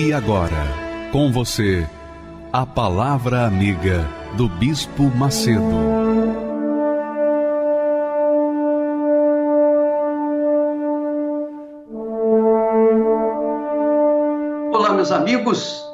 [0.00, 0.64] E agora,
[1.10, 1.84] com você,
[2.52, 5.60] a Palavra Amiga do Bispo Macedo.
[14.72, 15.84] Olá, meus amigos,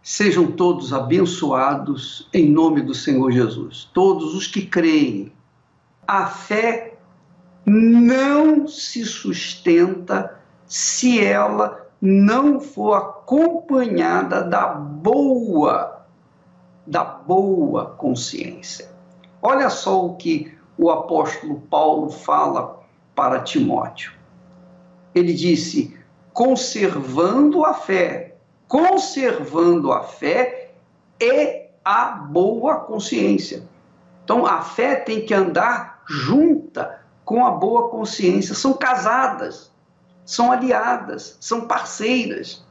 [0.00, 3.90] sejam todos abençoados em nome do Senhor Jesus.
[3.92, 5.32] Todos os que creem,
[6.06, 6.96] a fé
[7.66, 10.38] não se sustenta
[10.68, 16.04] se ela não for acompanhada da boa,
[16.86, 18.90] da boa consciência.
[19.40, 22.78] Olha só o que o apóstolo Paulo fala
[23.14, 24.12] para Timóteo.
[25.14, 25.98] Ele disse:
[26.30, 28.36] conservando a fé,
[28.68, 30.74] conservando a fé
[31.18, 33.66] é a boa consciência.
[34.22, 39.72] Então a fé tem que andar junta com a boa consciência, são casadas
[40.24, 42.64] são aliadas, são parceiras.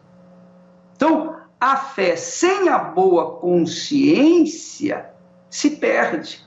[0.95, 5.09] Então, a fé sem a boa consciência
[5.49, 6.43] se perde.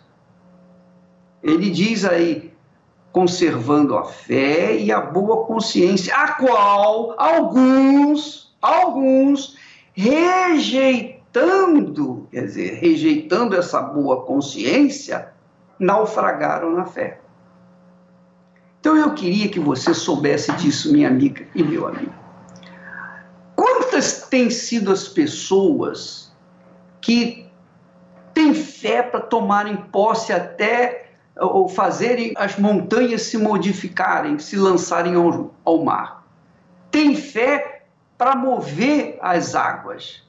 [1.43, 2.53] Ele diz aí,
[3.13, 9.57] conservando a fé e a boa consciência, a qual alguns, alguns,
[9.95, 11.17] rejeitando,
[12.31, 15.33] quer dizer, rejeitando essa boa consciência,
[15.79, 17.21] naufragaram na fé.
[18.87, 22.15] Então eu queria que você soubesse disso, minha amiga e meu amigo.
[23.57, 26.33] Quantas têm sido as pessoas
[27.01, 27.49] que
[28.33, 35.53] têm fé para tomarem posse até ou fazerem as montanhas se modificarem, se lançarem ao,
[35.65, 36.25] ao mar?
[36.89, 37.83] Tem fé
[38.17, 40.23] para mover as águas,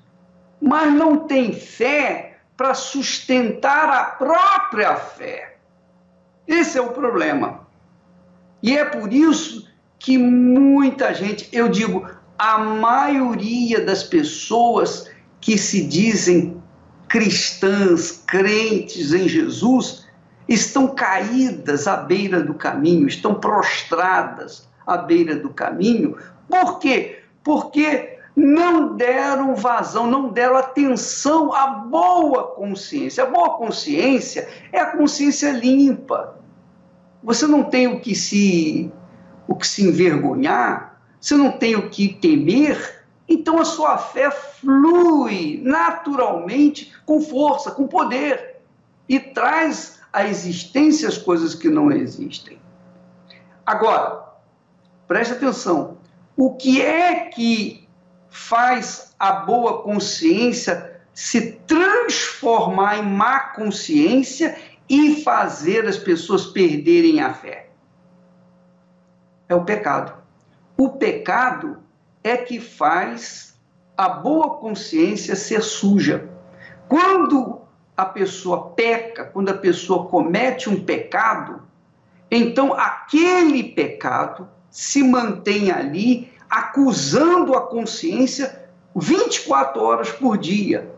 [0.59, 5.57] mas não tem fé para sustentar a própria fé.
[6.47, 7.66] Esse é o problema.
[8.61, 9.67] E é por isso
[9.99, 12.07] que muita gente, eu digo,
[12.37, 15.09] a maioria das pessoas
[15.39, 16.61] que se dizem
[17.07, 20.05] cristãs, crentes em Jesus,
[20.47, 26.17] estão caídas à beira do caminho, estão prostradas à beira do caminho.
[26.49, 27.19] Por quê?
[27.43, 33.23] Porque não deram vazão, não deram atenção à boa consciência.
[33.23, 36.37] A boa consciência é a consciência limpa,
[37.23, 38.91] você não tem o que se
[39.47, 45.61] o que se envergonhar, você não tem o que temer, então a sua fé flui
[45.63, 48.57] naturalmente com força, com poder
[49.07, 52.59] e traz à existência as coisas que não existem.
[53.65, 54.33] Agora,
[55.07, 55.97] preste atenção,
[56.35, 57.87] o que é que
[58.29, 64.55] faz a boa consciência se transformar em má consciência
[64.89, 67.69] e fazer as pessoas perderem a fé?
[69.49, 70.13] É o pecado.
[70.77, 71.77] O pecado
[72.23, 73.57] é que faz
[73.97, 76.29] a boa consciência ser suja.
[76.87, 77.61] Quando
[77.95, 81.63] a pessoa peca, quando a pessoa comete um pecado,
[82.29, 90.91] então aquele pecado se mantém ali acusando a consciência 24 horas por dia.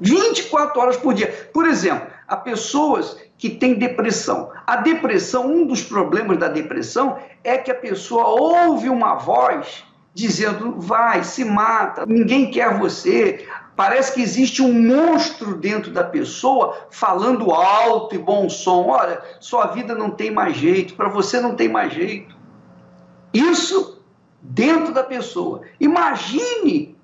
[0.00, 1.50] 24 horas por dia.
[1.52, 4.50] Por exemplo, há pessoas que têm depressão.
[4.66, 9.84] A depressão, um dos problemas da depressão é que a pessoa ouve uma voz
[10.14, 13.46] dizendo: vai, se mata, ninguém quer você.
[13.76, 19.66] Parece que existe um monstro dentro da pessoa falando alto e bom som: olha, sua
[19.66, 22.34] vida não tem mais jeito, para você não tem mais jeito.
[23.34, 24.02] Isso
[24.40, 25.62] dentro da pessoa.
[25.78, 26.96] Imagine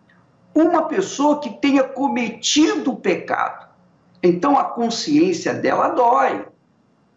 [0.54, 3.67] uma pessoa que tenha cometido o pecado
[4.22, 6.46] então a consciência dela dói,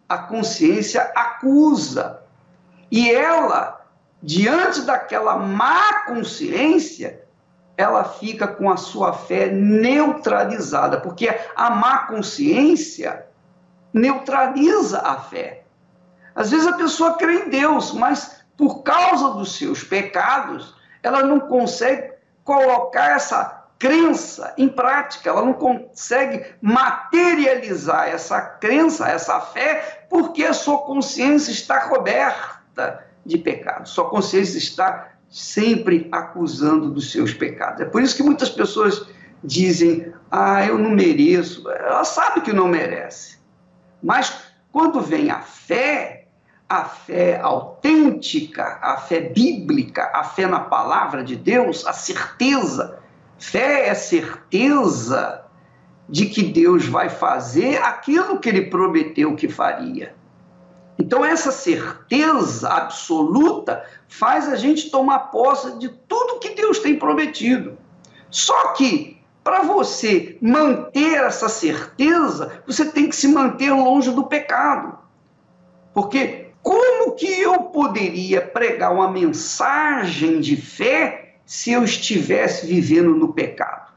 [0.07, 2.21] a consciência acusa.
[2.91, 3.85] E ela,
[4.21, 7.23] diante daquela má consciência,
[7.77, 13.25] ela fica com a sua fé neutralizada, porque a má consciência
[13.93, 15.63] neutraliza a fé.
[16.35, 21.39] Às vezes a pessoa crê em Deus, mas por causa dos seus pecados, ela não
[21.39, 22.13] consegue
[22.43, 30.53] colocar essa crença em prática, ela não consegue materializar essa crença, essa fé, porque a
[30.53, 37.81] sua consciência está coberta de pecado, sua consciência está sempre acusando dos seus pecados.
[37.81, 39.03] É por isso que muitas pessoas
[39.43, 41.67] dizem: Ah, eu não mereço.
[41.67, 43.39] Ela sabe que não merece.
[44.03, 46.27] Mas quando vem a fé,
[46.69, 53.00] a fé autêntica, a fé bíblica, a fé na palavra de Deus, a certeza.
[53.41, 55.43] Fé é certeza
[56.07, 60.15] de que Deus vai fazer aquilo que ele prometeu que faria.
[60.99, 67.79] Então, essa certeza absoluta faz a gente tomar posse de tudo que Deus tem prometido.
[68.29, 74.99] Só que, para você manter essa certeza, você tem que se manter longe do pecado.
[75.95, 83.33] Porque como que eu poderia pregar uma mensagem de fé se eu estivesse vivendo no
[83.33, 83.91] pecado?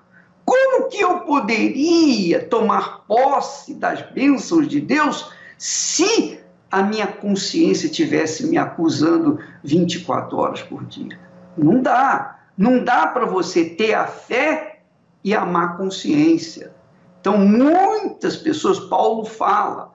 [0.45, 8.49] Como que eu poderia tomar posse das bênçãos de Deus se a minha consciência estivesse
[8.49, 11.17] me acusando 24 horas por dia?
[11.57, 12.41] Não dá.
[12.59, 14.81] Não dá para você ter a fé
[15.23, 16.73] e a má consciência.
[17.21, 19.95] Então, muitas pessoas, Paulo fala,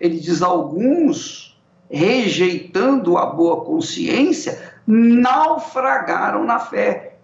[0.00, 1.56] ele diz: alguns,
[1.88, 7.18] rejeitando a boa consciência, naufragaram na fé.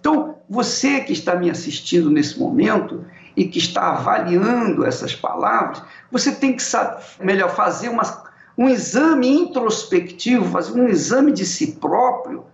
[0.00, 3.04] Então, você que está me assistindo nesse momento
[3.36, 8.02] e que está avaliando essas palavras, você tem que saber, melhor fazer uma,
[8.56, 12.44] um exame introspectivo, fazer um exame de si próprio,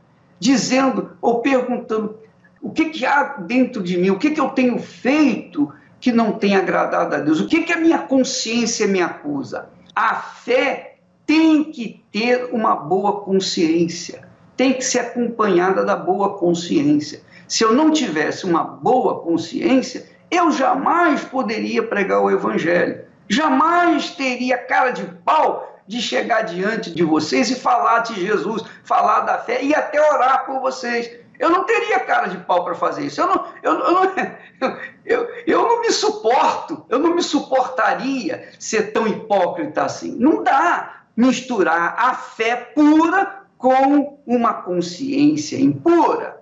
[0.41, 2.19] dizendo ou perguntando
[2.61, 6.33] o que, que há dentro de mim, o que, que eu tenho feito que não
[6.33, 9.69] tem agradado a Deus, o que, que a minha consciência me acusa.
[9.95, 14.28] A fé tem que ter uma boa consciência,
[14.59, 17.23] tem que ser acompanhada da boa consciência.
[17.47, 24.59] Se eu não tivesse uma boa consciência, eu jamais poderia pregar o Evangelho, jamais teria
[24.59, 29.63] cara de pau de chegar diante de vocês e falar de Jesus, falar da fé
[29.63, 31.09] e até orar por vocês.
[31.39, 33.21] Eu não teria cara de pau para fazer isso.
[33.21, 34.13] Eu não, eu, eu, não,
[35.07, 40.17] eu, eu não me suporto, eu não me suportaria ser tão hipócrita assim.
[40.19, 46.41] Não dá misturar a fé pura com uma consciência impura.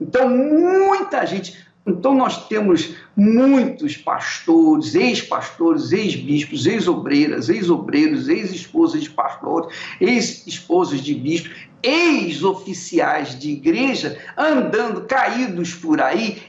[0.00, 1.64] Então, muita gente.
[1.86, 11.52] Então, nós temos muitos pastores, ex-pastores, ex-bispos, ex-obreiras, ex-obreiros, ex-esposas de pastores, ex-esposas de bispos,
[11.82, 16.42] ex-oficiais de igreja andando caídos por aí,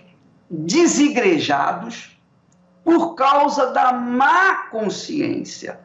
[0.50, 2.18] desigrejados,
[2.84, 5.80] por causa da má consciência.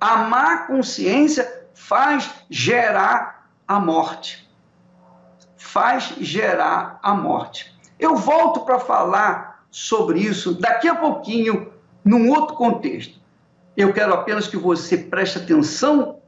[0.00, 4.44] A má consciência faz gerar a morte
[5.74, 7.74] faz gerar a morte.
[7.98, 11.72] Eu volto para falar sobre isso daqui a pouquinho,
[12.04, 13.18] num outro contexto.
[13.76, 16.20] Eu quero apenas que você preste atenção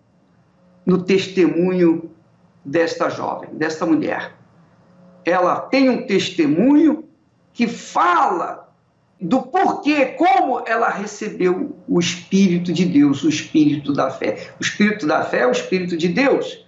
[0.84, 2.10] no testemunho
[2.64, 4.34] desta jovem, desta mulher.
[5.24, 7.08] Ela tem um testemunho
[7.52, 8.65] que fala
[9.20, 14.50] do porquê, como ela recebeu o Espírito de Deus, o Espírito da fé.
[14.60, 16.64] O Espírito da fé é o Espírito de Deus.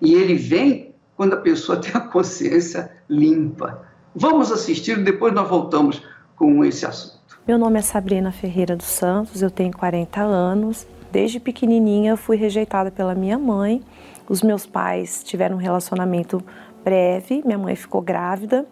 [0.00, 3.82] E ele vem quando a pessoa tem a consciência limpa.
[4.14, 6.02] Vamos assistir, depois nós voltamos
[6.36, 7.20] com esse assunto.
[7.46, 10.86] Meu nome é Sabrina Ferreira dos Santos, eu tenho 40 anos.
[11.10, 13.82] Desde pequenininha fui rejeitada pela minha mãe.
[14.28, 16.42] Os meus pais tiveram um relacionamento
[16.84, 18.66] breve, minha mãe ficou grávida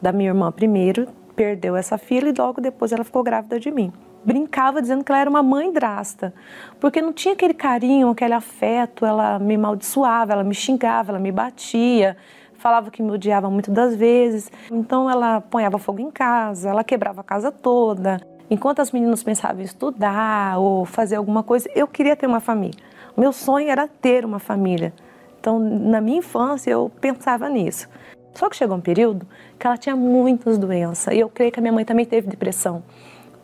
[0.00, 3.92] da minha irmã primeiro, perdeu essa filha e logo depois ela ficou grávida de mim
[4.24, 6.32] brincava dizendo que ela era uma mãe drasta,
[6.80, 11.32] porque não tinha aquele carinho, aquele afeto, ela me amaldiçoava, ela me xingava, ela me
[11.32, 12.16] batia,
[12.54, 14.50] falava que me odiava muitas das vezes.
[14.70, 18.20] Então ela ponhava fogo em casa, ela quebrava a casa toda.
[18.48, 22.78] Enquanto as meninas pensavam em estudar ou fazer alguma coisa, eu queria ter uma família.
[23.16, 24.92] Meu sonho era ter uma família.
[25.40, 27.88] Então, na minha infância, eu pensava nisso.
[28.34, 29.26] Só que chegou um período
[29.58, 32.82] que ela tinha muitas doenças e eu creio que a minha mãe também teve depressão.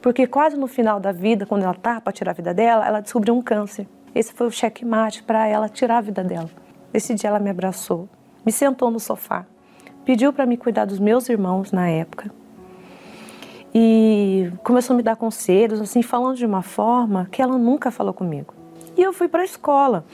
[0.00, 3.00] Porque quase no final da vida, quando ela estava para tirar a vida dela, ela
[3.00, 3.86] descobriu um câncer.
[4.14, 6.48] Esse foi o checkmate para ela tirar a vida dela.
[6.94, 8.08] Esse dia ela me abraçou,
[8.44, 9.44] me sentou no sofá,
[10.04, 12.30] pediu para me cuidar dos meus irmãos na época
[13.74, 18.14] e começou a me dar conselhos, assim, falando de uma forma que ela nunca falou
[18.14, 18.54] comigo.
[18.96, 20.04] E eu fui para a escola.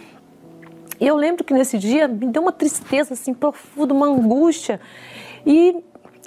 [1.00, 4.80] E eu lembro que nesse dia me deu uma tristeza assim profunda, uma angústia.
[5.46, 5.76] E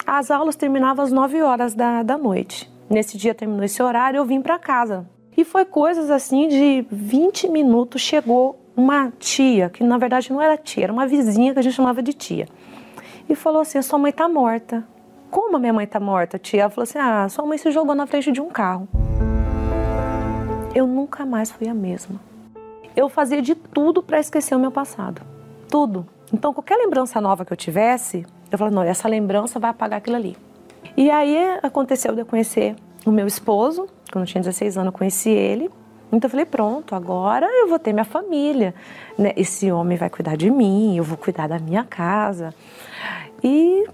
[0.05, 2.71] as aulas terminavam às 9 horas da, da noite.
[2.89, 5.05] Nesse dia terminou esse horário, eu vim para casa.
[5.35, 10.57] E foi coisas assim de 20 minutos chegou uma tia, que na verdade não era
[10.57, 12.47] tia, era uma vizinha que a gente chamava de tia.
[13.29, 14.87] E falou assim: "Sua mãe tá morta".
[15.29, 16.61] Como a minha mãe tá morta, tia?
[16.61, 18.87] Ela falou assim: "Ah, sua mãe se jogou na frente de um carro".
[20.73, 22.19] Eu nunca mais fui a mesma.
[22.97, 25.21] Eu fazia de tudo para esquecer o meu passado.
[25.69, 26.07] Tudo.
[26.33, 30.15] Então, qualquer lembrança nova que eu tivesse, eu falava, não, essa lembrança vai apagar aquilo
[30.15, 30.35] ali.
[30.97, 32.75] E aí aconteceu de eu conhecer
[33.05, 35.69] o meu esposo, quando eu tinha 16 anos, eu conheci ele.
[36.11, 38.73] Então eu falei, pronto, agora eu vou ter minha família.
[39.15, 39.31] Né?
[39.37, 42.51] Esse homem vai cuidar de mim, eu vou cuidar da minha casa.
[43.43, 43.85] E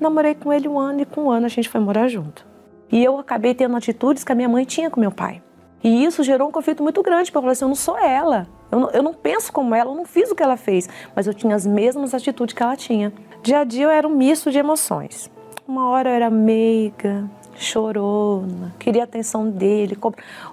[0.00, 2.46] namorei com ele um ano e com um ano a gente foi morar junto.
[2.92, 5.42] E eu acabei tendo atitudes que a minha mãe tinha com meu pai.
[5.84, 8.48] E isso gerou um conflito muito grande, porque eu falei assim, eu não sou ela.
[8.72, 11.26] Eu não, eu não, penso como ela, eu não fiz o que ela fez, mas
[11.26, 13.12] eu tinha as mesmas atitudes que ela tinha.
[13.42, 15.30] Dia a dia eu era um misto de emoções.
[15.68, 19.98] Uma hora eu era meiga, chorona, queria a atenção dele.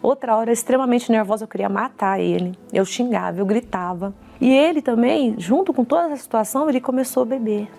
[0.01, 2.51] Outra hora, extremamente nervosa, eu queria matar ele.
[2.73, 4.13] Eu xingava, eu gritava.
[4.39, 7.69] E ele também, junto com toda essa situação, ele começou a beber.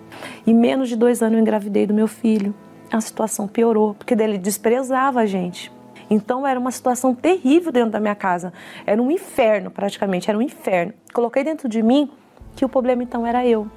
[0.47, 2.53] Em menos de dois anos eu engravidei do meu filho.
[2.91, 5.72] A situação piorou, porque ele desprezava a gente.
[6.09, 8.53] Então era uma situação terrível dentro da minha casa.
[8.85, 10.93] Era um inferno, praticamente, era um inferno.
[11.13, 12.09] Coloquei dentro de mim
[12.55, 13.67] que o problema então era eu.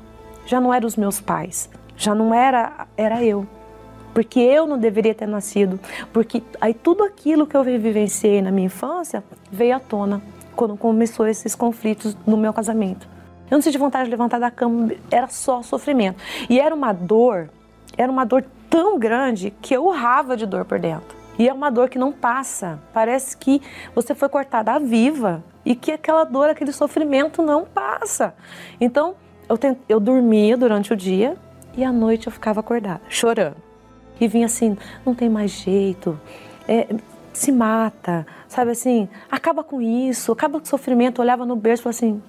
[0.47, 3.47] Já não eram os meus pais, já não era era eu
[4.17, 5.79] porque eu não deveria ter nascido,
[6.11, 10.23] porque aí tudo aquilo que eu vivenciei na minha infância veio à tona
[10.55, 13.07] quando começou esses conflitos no meu casamento.
[13.51, 16.17] Eu não senti vontade de levantar da cama, era só sofrimento.
[16.49, 17.51] E era uma dor,
[17.97, 21.16] era uma dor tão grande que eu urrava de dor por dentro.
[21.39, 22.79] E é uma dor que não passa.
[22.93, 23.61] Parece que
[23.95, 28.35] você foi cortada viva e que aquela dor, aquele sofrimento não passa.
[28.81, 29.15] Então,
[29.49, 29.79] eu, tent...
[29.89, 31.37] eu dormia durante o dia
[31.77, 33.67] e à noite eu ficava acordada, chorando
[34.21, 36.19] e vinha assim, não tem mais jeito,
[36.67, 36.89] é,
[37.33, 41.21] se mata, sabe assim, acaba com isso, acaba com o sofrimento.
[41.21, 42.23] Eu olhava no berço e falava assim,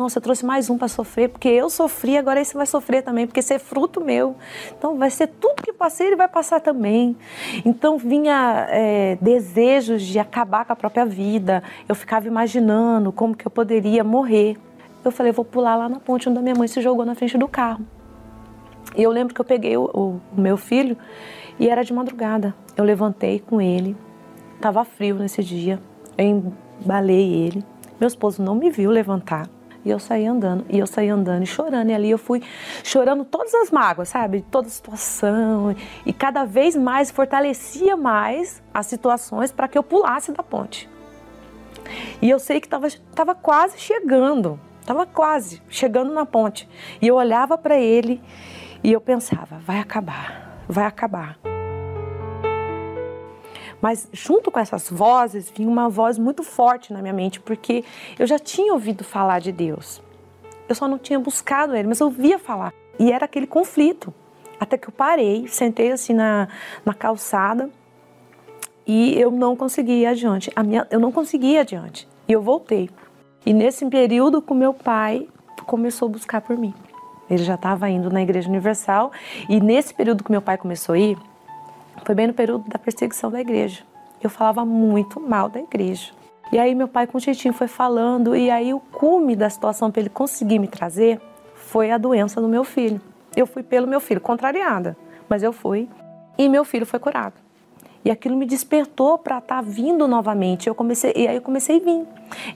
[0.00, 3.26] nossa, eu trouxe mais um para sofrer, porque eu sofri, agora esse vai sofrer também,
[3.26, 4.34] porque esse é fruto meu.
[4.78, 7.14] Então vai ser tudo que passei, ele vai passar também.
[7.66, 11.62] Então vinha é, desejos de acabar com a própria vida.
[11.86, 14.56] Eu ficava imaginando como que eu poderia morrer.
[15.04, 17.36] Eu falei, vou pular lá na ponte onde a minha mãe se jogou na frente
[17.36, 17.84] do carro.
[18.96, 20.96] E eu lembro que eu peguei o, o, o meu filho
[21.58, 22.54] e era de madrugada.
[22.74, 23.94] Eu levantei com ele,
[24.56, 25.78] estava frio nesse dia,
[26.16, 26.24] eu
[26.80, 27.62] embalei ele.
[28.00, 29.59] Meu esposo não me viu levantar.
[29.84, 31.90] E eu saí andando, e eu saí andando e chorando.
[31.90, 32.42] E ali eu fui
[32.84, 34.44] chorando todas as mágoas, sabe?
[34.50, 35.74] Toda a situação.
[36.04, 40.88] E cada vez mais fortalecia mais as situações para que eu pulasse da ponte.
[42.20, 46.68] E eu sei que estava quase chegando, estava quase chegando na ponte.
[47.00, 48.22] E eu olhava para ele
[48.84, 51.38] e eu pensava, vai acabar, vai acabar.
[53.80, 57.84] Mas junto com essas vozes vinha uma voz muito forte na minha mente, porque
[58.18, 60.02] eu já tinha ouvido falar de Deus.
[60.68, 62.72] Eu só não tinha buscado ele, mas eu ouvia falar.
[62.98, 64.12] E era aquele conflito.
[64.58, 66.48] Até que eu parei, sentei assim na,
[66.84, 67.70] na calçada
[68.86, 70.50] e eu não consegui ir adiante.
[70.54, 72.06] A minha, eu não consegui ir adiante.
[72.28, 72.90] E eu voltei.
[73.46, 75.26] E nesse período, com meu pai,
[75.64, 76.74] começou a buscar por mim.
[77.30, 79.12] Ele já estava indo na Igreja Universal
[79.48, 81.16] e nesse período que meu pai começou a ir,
[82.04, 83.82] foi bem no período da perseguição da igreja.
[84.22, 86.12] Eu falava muito mal da igreja.
[86.52, 90.00] E aí meu pai com jeitinho foi falando e aí o cume da situação para
[90.00, 91.20] ele conseguir me trazer
[91.54, 93.00] foi a doença do meu filho.
[93.36, 94.96] Eu fui pelo meu filho, contrariada,
[95.28, 95.88] mas eu fui
[96.36, 97.34] e meu filho foi curado.
[98.04, 100.66] E aquilo me despertou para estar tá vindo novamente.
[100.66, 102.06] Eu comecei e aí eu comecei a vir.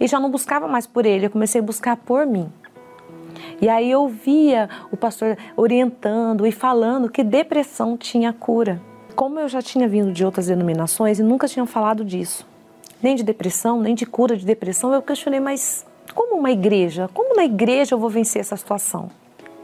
[0.01, 2.51] E já não buscava mais por ele, eu comecei a buscar por mim.
[3.61, 8.81] E aí eu via o pastor orientando e falando que depressão tinha cura.
[9.15, 12.45] Como eu já tinha vindo de outras denominações e nunca tinham falado disso,
[13.01, 17.09] nem de depressão, nem de cura de depressão, eu questionei, mas como uma igreja?
[17.15, 19.09] Como na igreja eu vou vencer essa situação?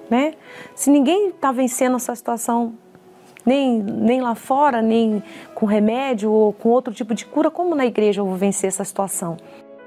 [0.09, 0.35] Né?
[0.75, 2.75] Se ninguém está vencendo essa situação,
[3.45, 5.21] nem, nem lá fora, nem
[5.53, 8.85] com remédio ou com outro tipo de cura, como na igreja eu vou vencer essa
[8.85, 9.37] situação?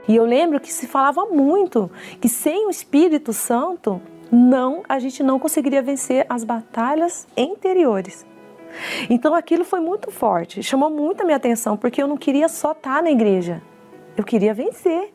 [0.10, 1.90] E eu lembro que se falava muito
[2.20, 8.26] que sem o Espírito Santo, não, a gente não conseguiria vencer as batalhas interiores.
[9.10, 12.72] Então aquilo foi muito forte, chamou muito a minha atenção, porque eu não queria só
[12.72, 13.62] estar na igreja,
[14.18, 15.14] eu queria vencer.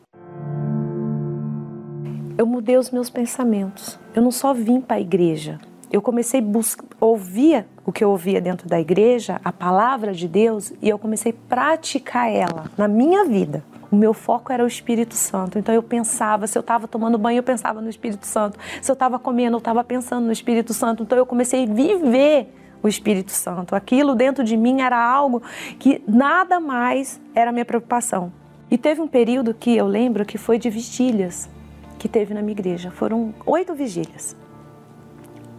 [2.37, 3.99] Eu mudei os meus pensamentos.
[4.15, 5.59] Eu não só vim para a igreja,
[5.91, 10.71] eu comecei a ouvir o que eu ouvia dentro da igreja, a palavra de Deus,
[10.81, 13.63] e eu comecei a praticar ela na minha vida.
[13.91, 15.57] O meu foco era o Espírito Santo.
[15.57, 18.59] Então eu pensava, se eu estava tomando banho, eu pensava no Espírito Santo.
[18.83, 21.01] Se eu estava comendo, eu estava pensando no Espírito Santo.
[21.01, 23.75] Então eu comecei a viver o Espírito Santo.
[23.75, 25.41] Aquilo dentro de mim era algo
[25.77, 28.31] que nada mais era minha preocupação.
[28.71, 31.49] E teve um período que eu lembro que foi de vigílias
[31.97, 32.91] que teve na minha igreja.
[32.91, 34.35] Foram oito vigílias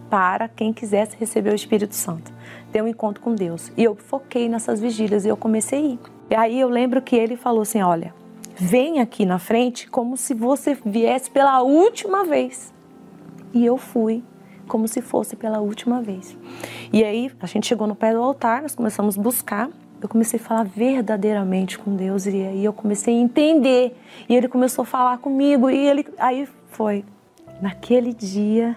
[0.08, 2.32] para quem quisesse receber o Espírito Santo,
[2.72, 3.72] ter um encontro com Deus.
[3.76, 5.98] E eu foquei nessas vigílias e eu comecei a ir.
[6.30, 8.12] E aí eu lembro que ele falou assim: olha,
[8.56, 12.72] vem aqui na frente como se você viesse pela última vez.
[13.52, 14.22] E eu fui
[14.70, 16.36] como se fosse pela última vez.
[16.92, 19.68] E aí a gente chegou no pé do altar, nós começamos a buscar.
[20.00, 23.94] Eu comecei a falar verdadeiramente com Deus e aí eu comecei a entender.
[24.28, 27.04] E ele começou a falar comigo e ele aí foi.
[27.60, 28.76] Naquele dia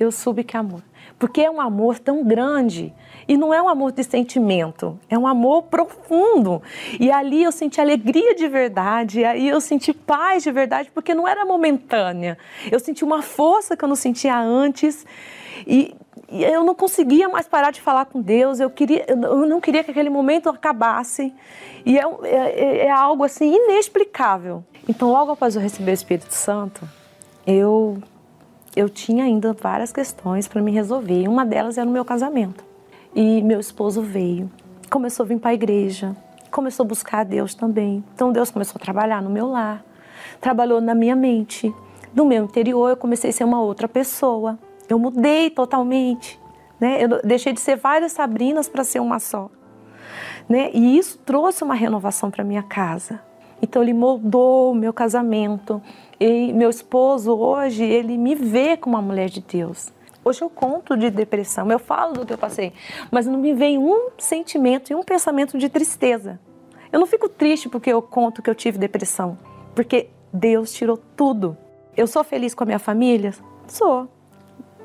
[0.00, 0.82] eu soube que amor.
[1.18, 2.92] Porque é um amor tão grande
[3.28, 6.62] e não é um amor de sentimento, é um amor profundo.
[6.98, 11.28] E ali eu senti alegria de verdade, aí eu senti paz de verdade, porque não
[11.28, 12.38] era momentânea.
[12.72, 15.06] Eu senti uma força que eu não sentia antes
[15.66, 15.94] e,
[16.30, 18.58] e eu não conseguia mais parar de falar com Deus.
[18.58, 21.34] Eu queria, eu não queria que aquele momento acabasse.
[21.84, 24.64] E é, é, é algo assim inexplicável.
[24.88, 26.88] Então, logo após eu receber o Espírito Santo,
[27.46, 27.98] eu
[28.76, 31.28] eu tinha ainda várias questões para me resolver.
[31.28, 32.64] Uma delas era o meu casamento.
[33.14, 34.50] E meu esposo veio,
[34.88, 36.14] começou a vir para a igreja,
[36.50, 38.04] começou a buscar a Deus também.
[38.14, 39.84] Então Deus começou a trabalhar no meu lar,
[40.40, 41.74] trabalhou na minha mente.
[42.14, 44.58] No meu interior eu comecei a ser uma outra pessoa.
[44.88, 46.40] Eu mudei totalmente.
[46.78, 47.04] Né?
[47.04, 49.50] Eu deixei de ser várias Sabrinas para ser uma só.
[50.48, 50.70] Né?
[50.72, 53.20] E isso trouxe uma renovação para minha casa.
[53.62, 55.82] Então ele moldou o meu casamento.
[56.20, 59.90] E meu esposo hoje, ele me vê como uma mulher de Deus.
[60.22, 62.74] Hoje eu conto de depressão, eu falo do que eu passei,
[63.10, 66.38] mas não me vem um sentimento e um pensamento de tristeza.
[66.92, 69.38] Eu não fico triste porque eu conto que eu tive depressão,
[69.74, 71.56] porque Deus tirou tudo.
[71.96, 73.32] Eu sou feliz com a minha família?
[73.66, 74.06] Sou.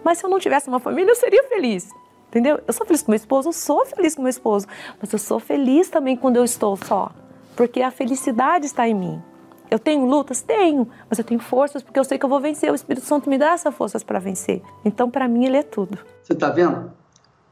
[0.06, 1.90] Mas se eu não tivesse uma família, eu seria feliz.
[2.30, 2.62] Entendeu?
[2.66, 4.68] Eu sou feliz com meu esposo, eu sou feliz com meu esposo,
[5.02, 7.12] mas eu sou feliz também quando eu estou só,
[7.58, 9.22] porque a felicidade está em mim.
[9.70, 10.42] Eu tenho lutas?
[10.42, 12.72] Tenho, mas eu tenho forças porque eu sei que eu vou vencer.
[12.72, 14.62] O Espírito Santo me dá essas forças para vencer.
[14.84, 15.98] Então, para mim, ele é tudo.
[16.24, 16.92] Você está vendo?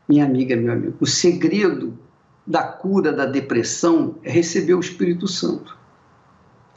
[0.07, 1.97] Minha amiga, meu amigo, o segredo
[2.45, 5.77] da cura da depressão é receber o Espírito Santo.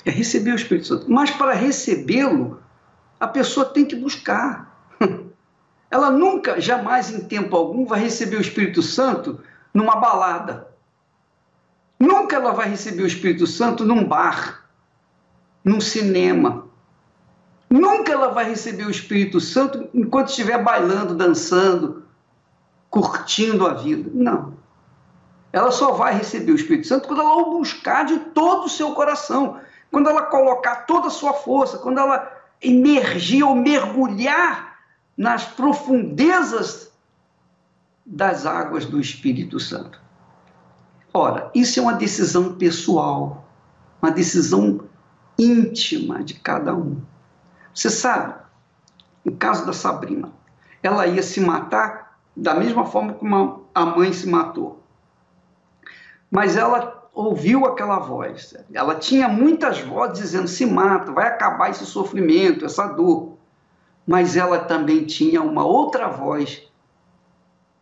[0.04, 1.06] É receber o Espírito Santo.
[1.10, 2.60] Mas para recebê-lo,
[3.18, 4.88] a pessoa tem que buscar.
[5.90, 9.40] Ela nunca, jamais em tempo algum, vai receber o Espírito Santo
[9.72, 10.68] numa balada.
[11.98, 14.65] Nunca ela vai receber o Espírito Santo num bar
[15.66, 16.64] num cinema.
[17.68, 22.04] Nunca ela vai receber o Espírito Santo enquanto estiver bailando, dançando,
[22.88, 24.08] curtindo a vida.
[24.14, 24.54] Não.
[25.52, 28.92] Ela só vai receber o Espírito Santo quando ela o buscar de todo o seu
[28.92, 29.58] coração,
[29.90, 34.76] quando ela colocar toda a sua força, quando ela emergir ou mergulhar
[35.16, 36.92] nas profundezas
[38.04, 40.00] das águas do Espírito Santo.
[41.12, 43.48] Ora, isso é uma decisão pessoal,
[44.00, 44.86] uma decisão
[45.38, 47.00] íntima de cada um.
[47.74, 48.34] Você sabe,
[49.24, 50.30] no caso da Sabrina,
[50.82, 54.82] ela ia se matar da mesma forma como a mãe se matou.
[56.30, 58.54] Mas ela ouviu aquela voz.
[58.72, 63.36] Ela tinha muitas vozes dizendo: se mata, vai acabar esse sofrimento, essa dor.
[64.06, 66.62] Mas ela também tinha uma outra voz,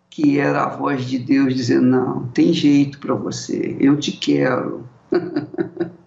[0.09, 4.89] que era a voz de Deus dizendo: não, tem jeito para você, eu te quero.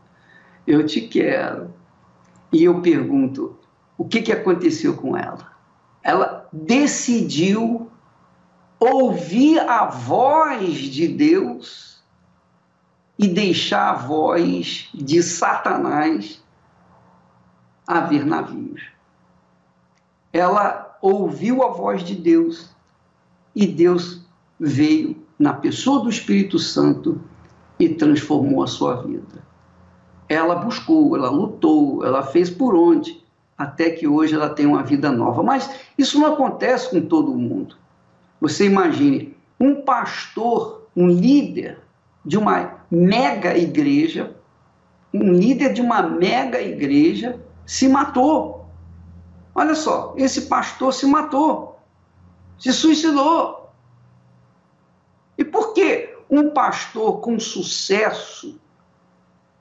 [0.68, 1.74] eu te quero.
[2.52, 3.58] E eu pergunto,
[3.98, 5.52] o que, que aconteceu com ela?
[6.04, 7.90] Ela decidiu
[8.80, 12.04] ouvir a voz de Deus
[13.18, 16.44] e deixar a voz de Satanás
[17.88, 18.84] a ver navios.
[20.32, 22.70] Ela ouviu a voz de Deus
[23.56, 24.22] e Deus
[24.60, 27.22] veio na pessoa do Espírito Santo
[27.80, 29.48] e transformou a sua vida
[30.30, 33.24] ela buscou, ela lutou, ela fez por onde,
[33.58, 35.42] até que hoje ela tem uma vida nova.
[35.42, 37.76] Mas isso não acontece com todo mundo.
[38.40, 41.80] Você imagine um pastor, um líder
[42.24, 44.36] de uma mega igreja,
[45.14, 48.66] um líder de uma mega igreja se matou.
[49.56, 51.80] Olha só, esse pastor se matou,
[52.60, 53.72] se suicidou.
[55.38, 58.60] E por que um pastor com sucesso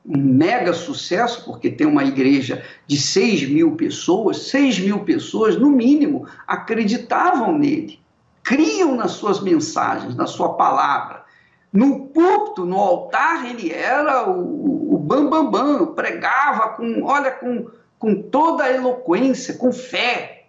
[0.09, 5.69] um mega sucesso, porque tem uma igreja de 6 mil pessoas, 6 mil pessoas, no
[5.69, 7.99] mínimo, acreditavam nele,
[8.42, 11.25] criam nas suas mensagens, na sua palavra.
[11.73, 17.66] No púlpito, no altar, ele era o, o bambambam, bam, bam, pregava com, olha, com,
[17.99, 20.47] com toda a eloquência, com fé.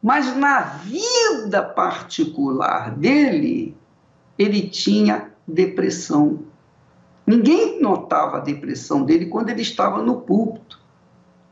[0.00, 3.76] Mas na vida particular dele,
[4.38, 6.51] ele tinha depressão
[7.26, 10.80] Ninguém notava a depressão dele quando ele estava no púlpito,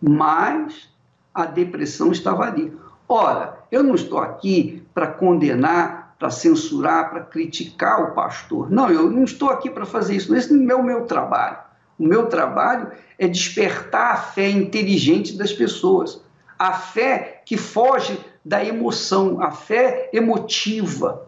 [0.01, 0.89] mas
[1.33, 2.77] a depressão estava ali.
[3.09, 8.71] Ora, eu não estou aqui para condenar, para censurar, para criticar o pastor.
[8.71, 10.35] Não, eu não estou aqui para fazer isso.
[10.35, 11.59] Esse não é o meu trabalho.
[11.99, 16.23] O meu trabalho é despertar a fé inteligente das pessoas.
[16.59, 21.27] A fé que foge da emoção, a fé emotiva,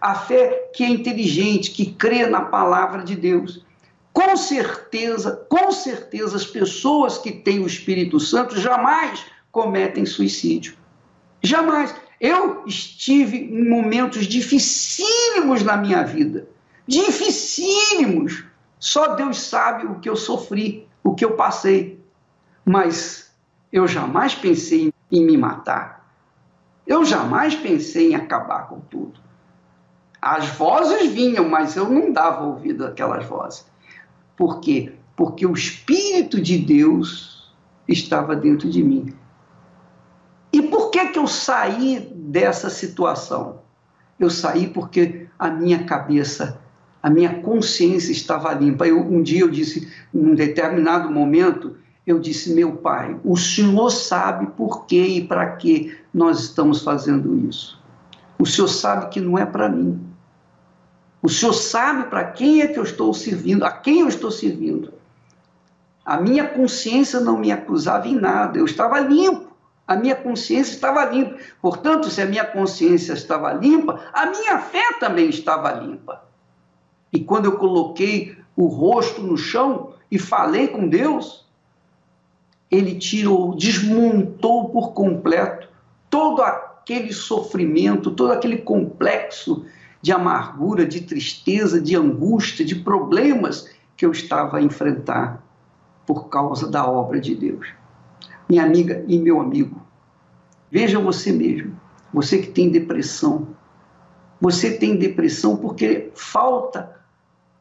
[0.00, 3.64] a fé que é inteligente, que crê na palavra de Deus.
[4.14, 10.76] Com certeza, com certeza, as pessoas que têm o Espírito Santo jamais cometem suicídio.
[11.42, 11.92] Jamais.
[12.20, 16.48] Eu estive em momentos dificílimos na minha vida.
[16.86, 18.44] Dificílimos.
[18.78, 22.00] Só Deus sabe o que eu sofri, o que eu passei.
[22.64, 23.34] Mas
[23.72, 26.08] eu jamais pensei em me matar.
[26.86, 29.18] Eu jamais pensei em acabar com tudo.
[30.22, 33.73] As vozes vinham, mas eu não dava ouvido àquelas vozes.
[34.36, 34.92] Por quê?
[35.16, 37.52] Porque o Espírito de Deus
[37.88, 39.14] estava dentro de mim.
[40.52, 43.60] E por que, que eu saí dessa situação?
[44.18, 46.60] Eu saí porque a minha cabeça,
[47.02, 48.86] a minha consciência estava limpa.
[48.86, 54.46] Eu, um dia eu disse, num determinado momento, eu disse: Meu pai, o senhor sabe
[54.56, 57.82] por que e para que nós estamos fazendo isso.
[58.38, 60.00] O senhor sabe que não é para mim.
[61.24, 64.92] O senhor sabe para quem é que eu estou servindo, a quem eu estou servindo.
[66.04, 69.56] A minha consciência não me acusava em nada, eu estava limpo.
[69.88, 71.38] A minha consciência estava limpa.
[71.62, 76.22] Portanto, se a minha consciência estava limpa, a minha fé também estava limpa.
[77.10, 81.46] E quando eu coloquei o rosto no chão e falei com Deus,
[82.70, 85.68] ele tirou, desmontou por completo
[86.10, 89.64] todo aquele sofrimento, todo aquele complexo
[90.04, 95.42] de amargura, de tristeza, de angústia, de problemas que eu estava a enfrentar
[96.04, 97.68] por causa da obra de Deus.
[98.46, 99.80] Minha amiga e meu amigo,
[100.70, 101.80] veja você mesmo,
[102.12, 103.48] você que tem depressão.
[104.42, 107.00] Você tem depressão porque falta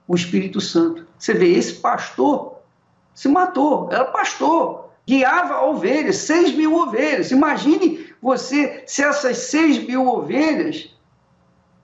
[0.06, 1.08] o Espírito Santo.
[1.18, 2.58] Você vê, esse pastor
[3.14, 7.32] se matou, era pastor, guiava ovelhas, seis mil ovelhas.
[7.32, 10.93] Imagine você, se essas seis mil ovelhas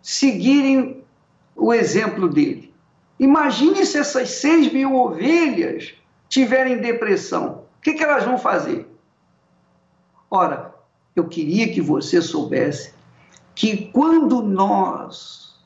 [0.01, 1.03] seguirem
[1.55, 2.73] o exemplo dele.
[3.19, 5.93] Imagine se essas seis mil ovelhas
[6.29, 7.65] tiverem depressão.
[7.77, 8.87] O que, que elas vão fazer?
[10.31, 10.73] Ora,
[11.15, 12.93] eu queria que você soubesse
[13.55, 15.59] que quando nós,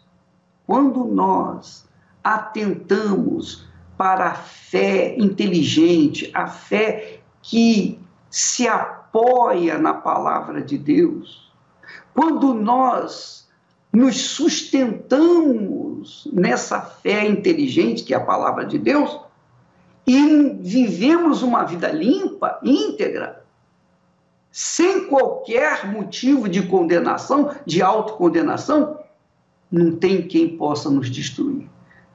[0.66, 1.88] quando nós
[2.24, 3.68] atentamos
[3.98, 11.52] para a fé inteligente, a fé que se apoia na palavra de Deus,
[12.14, 13.43] quando nós
[13.94, 19.20] nos sustentamos nessa fé inteligente, que é a palavra de Deus,
[20.06, 23.44] e vivemos uma vida limpa, íntegra,
[24.52, 29.00] sem qualquer motivo de condenação, de autocondenação,
[29.72, 31.68] não tem quem possa nos destruir.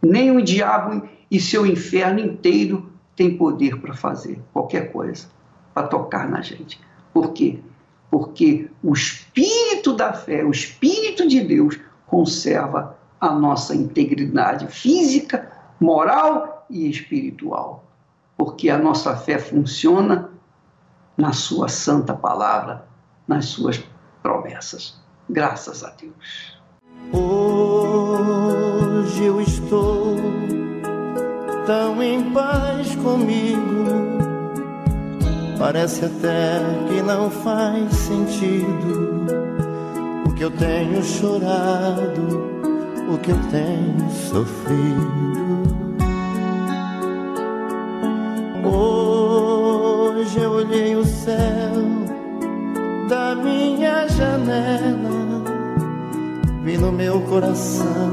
[0.02, 5.28] Nem o diabo e seu inferno inteiro tem poder para fazer qualquer coisa,
[5.74, 6.80] para tocar na gente.
[7.12, 7.58] Por quê?
[8.10, 16.66] Porque o espírito da fé, o espírito de Deus, conserva a nossa integridade física, moral
[16.70, 17.84] e espiritual.
[18.36, 20.30] Porque a nossa fé funciona
[21.16, 22.86] na Sua santa palavra,
[23.26, 23.82] nas Suas
[24.22, 24.96] promessas.
[25.28, 26.56] Graças a Deus.
[27.12, 28.44] Hoje
[29.24, 30.16] eu estou
[31.66, 34.07] tão em paz comigo.
[35.58, 39.26] Parece até que não faz sentido
[40.24, 42.70] o que eu tenho chorado,
[43.12, 45.18] o que eu tenho sofrido.
[48.64, 51.36] Hoje eu olhei o céu
[53.08, 55.42] da minha janela,
[56.62, 58.12] vi no meu coração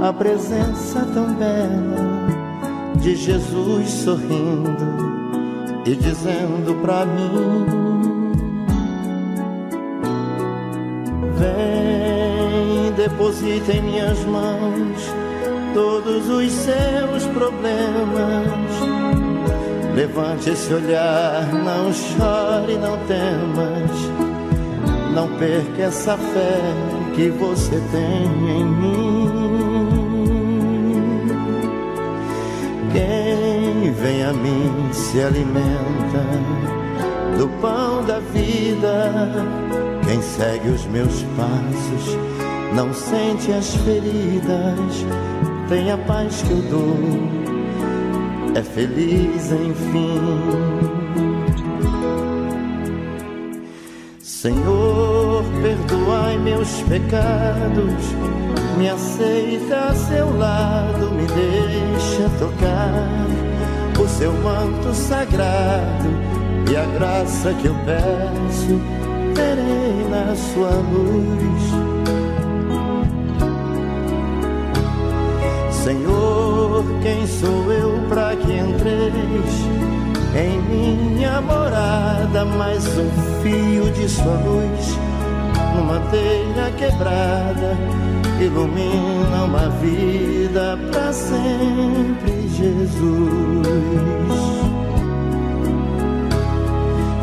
[0.00, 2.30] a presença tão bela
[3.00, 5.09] de Jesus sorrindo
[5.86, 7.66] e dizendo pra mim:
[11.36, 15.20] Vem, deposita em minhas mãos
[15.74, 18.60] todos os seus problemas.
[19.94, 23.90] Levante esse olhar, não chore, não temas.
[25.14, 26.60] Não perca essa fé
[27.14, 29.19] que você tem em mim.
[34.00, 36.24] Vem a mim se alimenta
[37.36, 39.46] do pão da vida.
[40.06, 42.16] Quem segue os meus passos
[42.74, 45.04] não sente as feridas.
[45.68, 46.96] Tem a paz que eu dou,
[48.54, 50.20] é feliz enfim.
[54.20, 58.14] Senhor, perdoai meus pecados
[58.78, 63.49] me aceita a seu lado, me deixa tocar
[64.18, 66.08] seu manto sagrado
[66.70, 68.80] e a graça que eu peço
[69.34, 71.62] terei na sua luz.
[75.70, 79.54] Senhor, quem sou eu para que entreis
[80.36, 82.44] em minha morada?
[82.44, 83.10] Mais um
[83.42, 84.98] fio de sua luz
[85.74, 87.76] numa telha quebrada
[88.44, 93.60] ilumina uma vida para sempre, Jesus.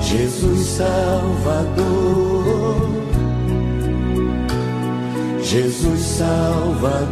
[0.01, 1.75] Jesus Salvador,
[5.41, 7.09] Jesus Salvador,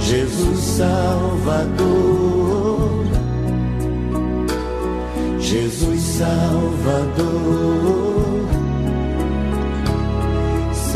[0.00, 2.28] Jesus Salvador,
[5.38, 8.07] Jesus Salvador.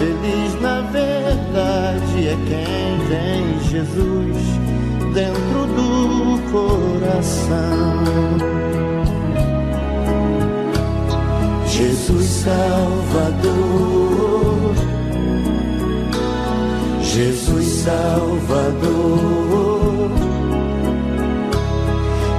[0.00, 4.36] feliz na verdade é quem tem Jesus
[5.12, 8.00] dentro do coração.
[11.66, 13.54] Jesus Salvador,
[17.02, 18.90] Jesus Salvador,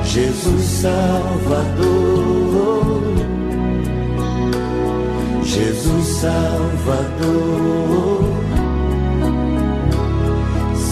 [0.03, 2.11] Jesus Salvador.
[5.51, 8.23] Jesus Salvador.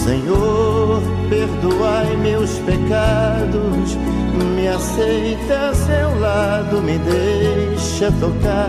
[0.04, 3.96] Senhor, perdoai meus pecados,
[4.54, 8.68] me aceita a seu lado, me deixa tocar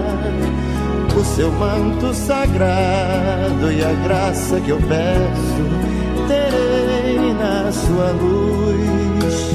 [1.13, 5.62] o seu manto sagrado e a graça que eu peço
[6.30, 9.51] terei na sua luz.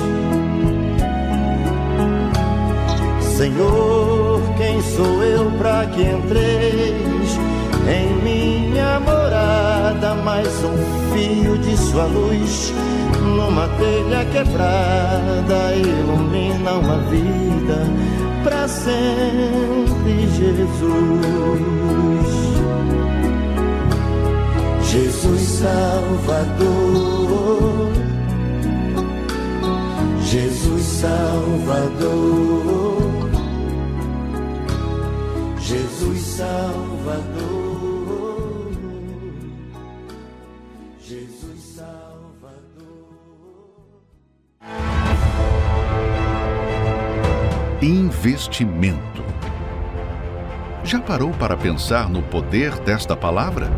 [3.39, 4.26] Senhor,
[4.77, 7.39] quem sou eu para que entreis
[7.89, 10.15] em minha morada?
[10.17, 10.77] Mais um
[11.15, 12.75] fio de sua luz
[13.23, 17.87] numa telha quebrada ilumina uma vida
[18.45, 20.77] para sempre, Jesus.
[24.83, 26.53] Jesus Salvador,
[30.23, 32.86] Jesus Salvador.
[35.99, 37.89] Jesus Salvador,
[41.01, 43.15] Jesus Salvador.
[47.81, 49.25] Investimento.
[50.85, 53.71] Já parou para pensar no poder desta palavra?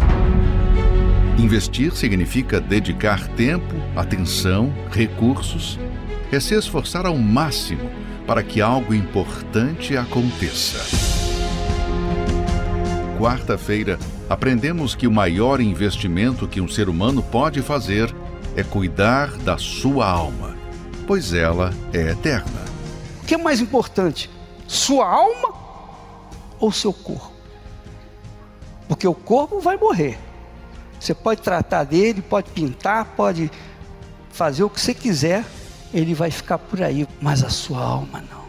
[1.38, 5.78] Investir significa dedicar tempo, atenção, recursos.
[6.32, 7.88] É se esforçar ao máximo
[8.26, 11.17] para que algo importante aconteça
[13.18, 13.98] quarta-feira,
[14.30, 18.14] aprendemos que o maior investimento que um ser humano pode fazer
[18.56, 20.56] é cuidar da sua alma,
[21.06, 22.64] pois ela é eterna.
[23.22, 24.30] O que é mais importante,
[24.68, 25.52] sua alma
[26.60, 27.32] ou seu corpo?
[28.86, 30.16] Porque o corpo vai morrer.
[30.98, 33.50] Você pode tratar dele, pode pintar, pode
[34.30, 35.44] fazer o que você quiser,
[35.92, 38.44] ele vai ficar por aí, mas a sua alma não.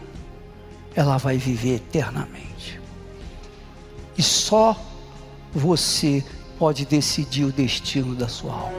[0.94, 2.79] Ela vai viver eternamente.
[4.20, 4.76] E só
[5.50, 6.22] você
[6.58, 8.74] pode decidir o destino da sua alma.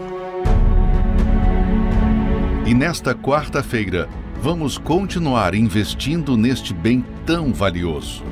[2.63, 4.07] E nesta quarta-feira,
[4.39, 8.23] vamos continuar investindo neste bem tão valioso.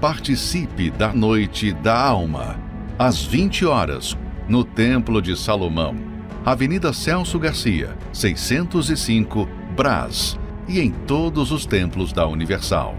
[0.00, 2.60] Participe da Noite da Alma,
[2.96, 5.96] às 20 horas, no Templo de Salomão,
[6.44, 12.94] Avenida Celso Garcia, 605, Brás, e em todos os templos da Universal.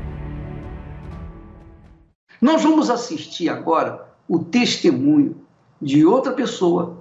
[2.44, 5.38] Nós vamos assistir agora o testemunho
[5.82, 6.98] de outra pessoa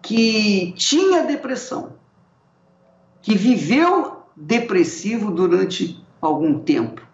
[0.00, 1.92] que tinha depressão,
[3.20, 7.06] que viveu depressivo durante algum tempo,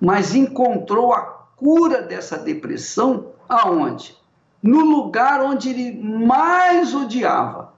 [0.00, 1.22] mas encontrou a
[1.56, 4.16] cura dessa depressão aonde?
[4.62, 7.74] No lugar onde ele mais odiava.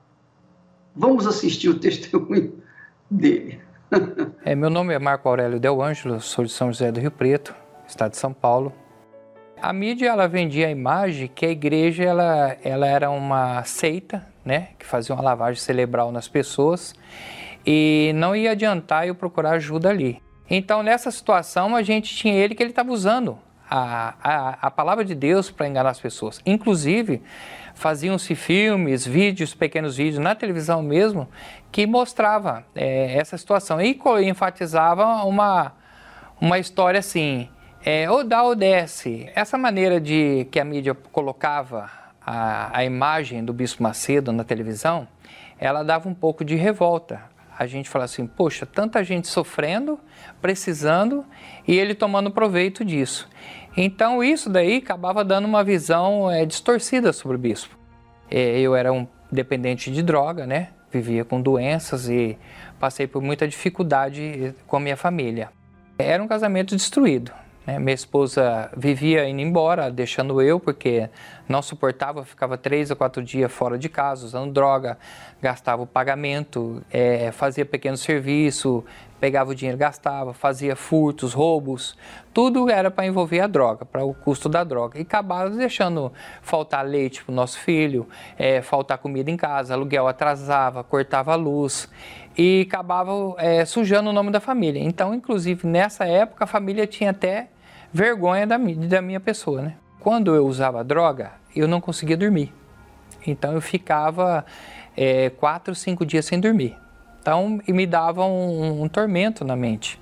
[0.95, 2.63] Vamos assistir o testemunho
[3.11, 3.59] dele.
[4.45, 7.62] é, meu nome é Marco Aurélio Del Ângelo, sou de São José do Rio Preto,
[7.93, 8.73] estado de São Paulo.
[9.61, 14.71] A mídia ela vendia a imagem que a igreja ela, ela era uma seita, né,
[14.79, 16.95] que fazia uma lavagem cerebral nas pessoas
[17.65, 20.21] e não ia adiantar eu procurar ajuda ali.
[20.51, 23.39] Então, nessa situação, a gente tinha ele que ele estava usando
[23.71, 26.41] a, a, a palavra de Deus para enganar as pessoas.
[26.45, 27.23] Inclusive,
[27.75, 31.29] faziam-se filmes, vídeos, pequenos vídeos na televisão mesmo,
[31.71, 35.73] que mostrava é, essa situação e enfatizava uma,
[36.41, 37.49] uma história assim,
[37.85, 39.29] é, ou dá ou desce.
[39.35, 41.91] Essa maneira de que a mídia colocava
[42.25, 45.09] a, a imagem do Bispo Macedo na televisão,
[45.59, 47.21] ela dava um pouco de revolta.
[47.59, 49.99] A gente fala assim, poxa, tanta gente sofrendo,
[50.41, 51.25] precisando
[51.67, 53.29] e ele tomando proveito disso.
[53.77, 57.77] Então isso daí acabava dando uma visão é, distorcida sobre o bispo.
[58.31, 60.69] É, eu era um dependente de droga, né?
[60.91, 62.39] Vivia com doenças e
[62.79, 65.51] passei por muita dificuldade com a minha família.
[65.99, 67.33] Era um casamento destruído.
[67.67, 67.79] Né?
[67.79, 71.09] Minha esposa vivia indo embora, deixando eu, porque
[71.49, 74.99] não suportava, ficava três a quatro dias fora de casa, usando droga,
[75.41, 78.85] gastava o pagamento, é, fazia pequeno serviço,
[79.23, 81.97] pegava o dinheiro, gastava, fazia furtos, roubos,
[82.35, 84.99] tudo era para envolver a droga, para o custo da droga.
[84.99, 90.09] E acabava deixando faltar leite para o nosso filho, é, faltar comida em casa, aluguel
[90.09, 91.89] atrasava, cortava a luz
[92.37, 94.83] e acabava é, sujando o nome da família.
[94.83, 97.47] Então, inclusive, nessa época, a família tinha até
[97.93, 99.63] vergonha da, da minha pessoa.
[99.63, 99.77] Né?
[100.01, 102.53] Quando eu usava droga, eu não conseguia dormir.
[103.25, 104.45] Então, eu ficava
[104.97, 106.82] é, quatro, cinco dias sem dormir.
[107.23, 109.97] Então, me dava um, um tormento na mente.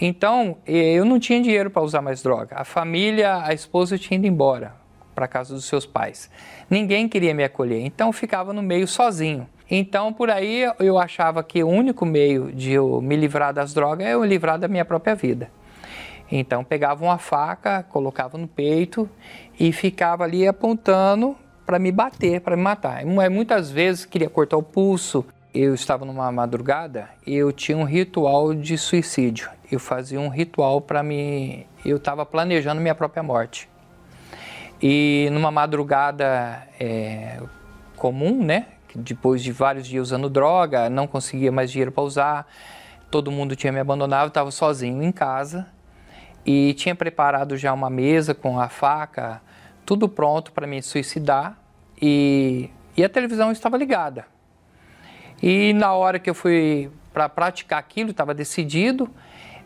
[0.00, 2.56] Então, eu não tinha dinheiro para usar mais droga.
[2.56, 4.74] A família, a esposa tinha ido embora
[5.14, 6.30] para casa dos seus pais.
[6.70, 9.46] Ninguém queria me acolher, então ficava no meio sozinho.
[9.70, 14.06] Então, por aí eu achava que o único meio de eu me livrar das drogas
[14.06, 15.50] é eu livrar da minha própria vida.
[16.32, 19.08] Então, pegava uma faca, colocava no peito
[19.60, 23.04] e ficava ali apontando para me bater, para me matar.
[23.04, 25.24] Muitas vezes queria cortar o pulso,
[25.58, 29.48] eu estava numa madrugada e eu tinha um ritual de suicídio.
[29.72, 31.66] Eu fazia um ritual para me.
[31.84, 33.68] Eu estava planejando minha própria morte.
[34.82, 37.40] E numa madrugada é,
[37.96, 38.66] comum, né?
[38.94, 42.46] Depois de vários dias usando droga, não conseguia mais dinheiro para usar,
[43.10, 45.66] todo mundo tinha me abandonado, estava sozinho em casa
[46.44, 49.42] e tinha preparado já uma mesa com a faca,
[49.84, 51.58] tudo pronto para me suicidar
[52.00, 54.35] e, e a televisão estava ligada.
[55.42, 59.08] E na hora que eu fui para praticar aquilo, estava decidido,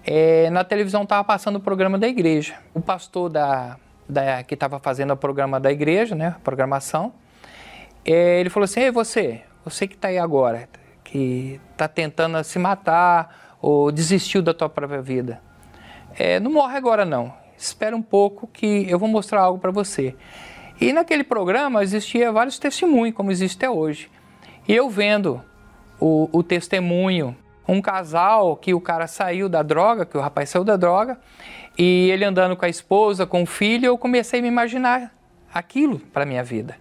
[0.05, 2.55] é, na televisão estava passando o programa da igreja.
[2.75, 3.77] O pastor da,
[4.09, 7.13] da que estava fazendo o programa da igreja, né, a programação,
[8.05, 10.69] é, ele falou assim: Ei, você, você que está aí agora,
[11.05, 15.41] que está tentando se matar ou desistiu da tua própria vida,
[16.19, 17.33] é, não morre agora não.
[17.57, 20.15] Espera um pouco que eu vou mostrar algo para você.
[20.81, 24.11] E naquele programa existia vários testemunhos, como existe até hoje.
[24.67, 25.43] E eu vendo
[26.01, 27.37] o, o testemunho.
[27.69, 31.19] Um casal que o cara saiu da droga, que o rapaz saiu da droga,
[31.79, 35.15] e ele andando com a esposa, com o filho, eu comecei a me imaginar
[35.53, 36.77] aquilo para minha vida.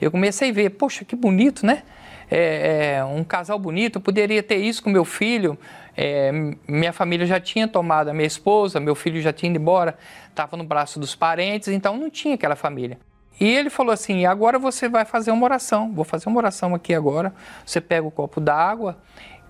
[0.00, 1.82] Eu comecei a ver, poxa, que bonito, né?
[2.30, 5.58] É, é, um casal bonito, eu poderia ter isso com meu filho.
[5.94, 6.32] É,
[6.66, 9.98] minha família já tinha tomado a minha esposa, meu filho já tinha ido embora,
[10.30, 12.98] estava no braço dos parentes, então não tinha aquela família.
[13.40, 15.92] E ele falou assim: agora você vai fazer uma oração.
[15.92, 17.34] Vou fazer uma oração aqui agora.
[17.64, 18.98] Você pega o copo d'água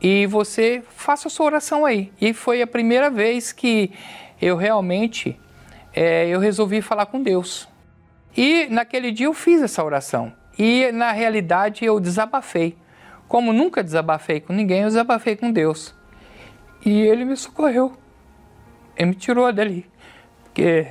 [0.00, 2.12] e você faça a sua oração aí.
[2.20, 3.92] E foi a primeira vez que
[4.40, 5.38] eu realmente
[5.94, 7.68] é, eu resolvi falar com Deus.
[8.36, 10.32] E naquele dia eu fiz essa oração.
[10.58, 12.76] E na realidade eu desabafei.
[13.28, 15.94] Como nunca desabafei com ninguém, eu desabafei com Deus.
[16.84, 17.96] E ele me socorreu.
[18.96, 19.86] Ele me tirou dali.
[20.44, 20.86] Porque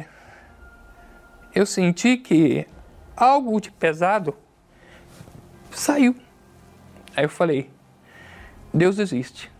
[1.53, 2.65] eu senti que
[3.21, 4.35] algo de pesado
[5.69, 6.15] saiu.
[7.15, 7.69] Aí eu falei:
[8.73, 9.51] Deus existe.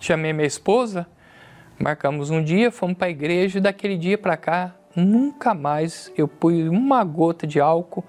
[0.00, 1.06] Chamei minha esposa,
[1.78, 6.26] marcamos um dia, fomos para a igreja e daquele dia para cá nunca mais eu
[6.26, 8.04] pus uma gota de álcool,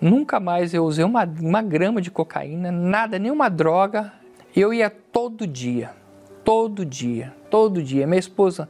[0.00, 4.12] nunca mais eu usei uma, uma grama de cocaína, nada, nenhuma droga.
[4.54, 5.90] Eu ia todo dia,
[6.44, 8.06] todo dia, todo dia.
[8.06, 8.68] Minha esposa,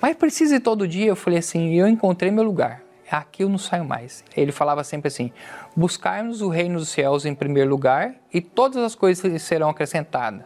[0.00, 1.06] mas precisa ir todo dia?
[1.06, 2.82] Eu falei assim: eu encontrei meu lugar
[3.18, 4.24] aqui eu não saio mais.
[4.36, 5.32] Ele falava sempre assim:
[5.76, 10.44] buscarmos o reino dos céus em primeiro lugar e todas as coisas serão acrescentadas.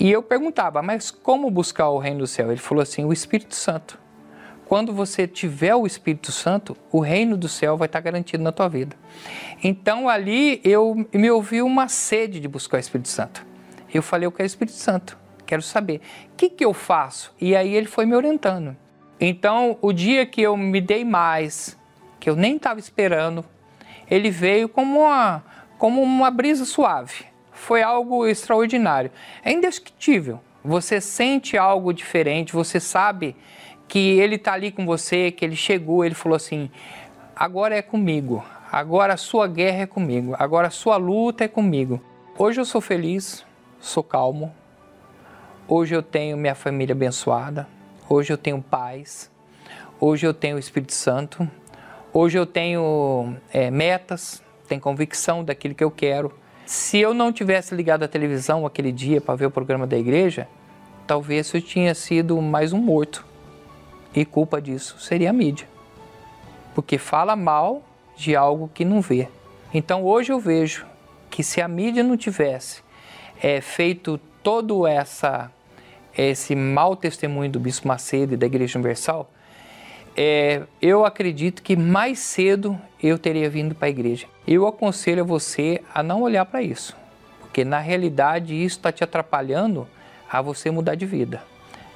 [0.00, 2.50] E eu perguntava, mas como buscar o reino do céu?
[2.50, 3.98] Ele falou assim: o Espírito Santo.
[4.68, 8.68] Quando você tiver o Espírito Santo, o reino do céu vai estar garantido na tua
[8.68, 8.94] vida.
[9.64, 13.46] Então ali eu me ouvi uma sede de buscar o Espírito Santo.
[13.92, 15.16] Eu falei, eu quero o Espírito Santo,
[15.46, 16.02] quero saber.
[16.32, 17.34] O que, que eu faço?
[17.40, 18.76] E aí ele foi me orientando.
[19.20, 21.76] Então, o dia que eu me dei mais,
[22.20, 23.44] que eu nem estava esperando,
[24.08, 25.42] ele veio como uma,
[25.76, 27.26] como uma brisa suave.
[27.52, 29.10] Foi algo extraordinário.
[29.44, 30.40] É indescritível.
[30.64, 33.34] Você sente algo diferente, você sabe
[33.88, 36.70] que ele está ali com você, que ele chegou, ele falou assim:
[37.34, 42.00] agora é comigo, agora a sua guerra é comigo, agora a sua luta é comigo.
[42.36, 43.44] Hoje eu sou feliz,
[43.80, 44.52] sou calmo,
[45.66, 47.66] hoje eu tenho minha família abençoada,
[48.08, 49.30] hoje eu tenho paz,
[50.00, 51.48] hoje eu tenho o Espírito Santo,
[52.12, 56.32] hoje eu tenho é, metas, tenho convicção daquilo que eu quero.
[56.64, 60.48] Se eu não tivesse ligado a televisão aquele dia para ver o programa da igreja,
[61.06, 63.24] talvez eu tinha sido mais um morto.
[64.14, 65.68] E culpa disso seria a mídia.
[66.74, 67.82] Porque fala mal
[68.16, 69.28] de algo que não vê.
[69.72, 70.86] Então hoje eu vejo
[71.30, 72.82] que se a mídia não tivesse
[73.42, 75.50] é, feito todo essa
[76.26, 79.30] esse mau testemunho do Bispo Macedo e da Igreja Universal,
[80.16, 84.26] é, eu acredito que mais cedo eu teria vindo para a igreja.
[84.46, 86.96] Eu aconselho você a não olhar para isso,
[87.40, 89.86] porque na realidade isso está te atrapalhando
[90.28, 91.42] a você mudar de vida.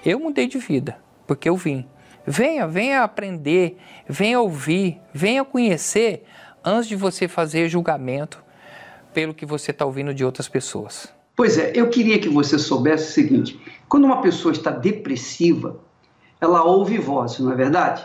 [0.06, 1.84] Eu mudei de vida, porque eu vim.
[2.24, 3.76] Venha, venha aprender,
[4.08, 6.24] venha ouvir, venha conhecer
[6.64, 8.40] antes de você fazer julgamento
[9.12, 11.12] pelo que você está ouvindo de outras pessoas.
[11.34, 15.80] Pois é, eu queria que você soubesse o seguinte: quando uma pessoa está depressiva,
[16.40, 18.04] ela ouve vozes, não é verdade?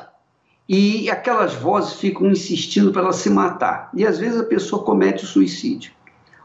[0.70, 3.90] E aquelas vozes ficam insistindo para ela se matar.
[3.94, 5.94] E às vezes a pessoa comete o suicídio.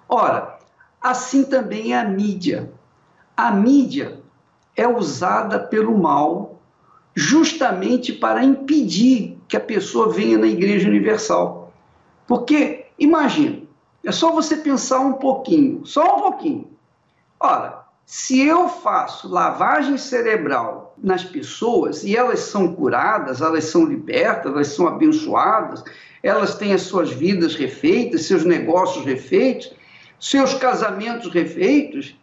[0.09, 0.59] Ora,
[1.01, 2.73] assim também é a mídia.
[3.37, 4.21] A mídia
[4.77, 6.61] é usada pelo mal
[7.15, 11.73] justamente para impedir que a pessoa venha na Igreja Universal.
[12.27, 13.63] Porque, imagina,
[14.05, 16.72] é só você pensar um pouquinho, só um pouquinho.
[17.43, 24.53] Ora, se eu faço lavagem cerebral nas pessoas e elas são curadas, elas são libertas,
[24.53, 25.83] elas são abençoadas,
[26.23, 29.73] elas têm as suas vidas refeitas, seus negócios refeitos,
[30.21, 32.17] seus casamentos refeitos,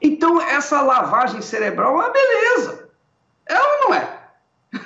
[0.00, 2.88] então essa lavagem cerebral é uma beleza.
[3.46, 4.18] É ou não é?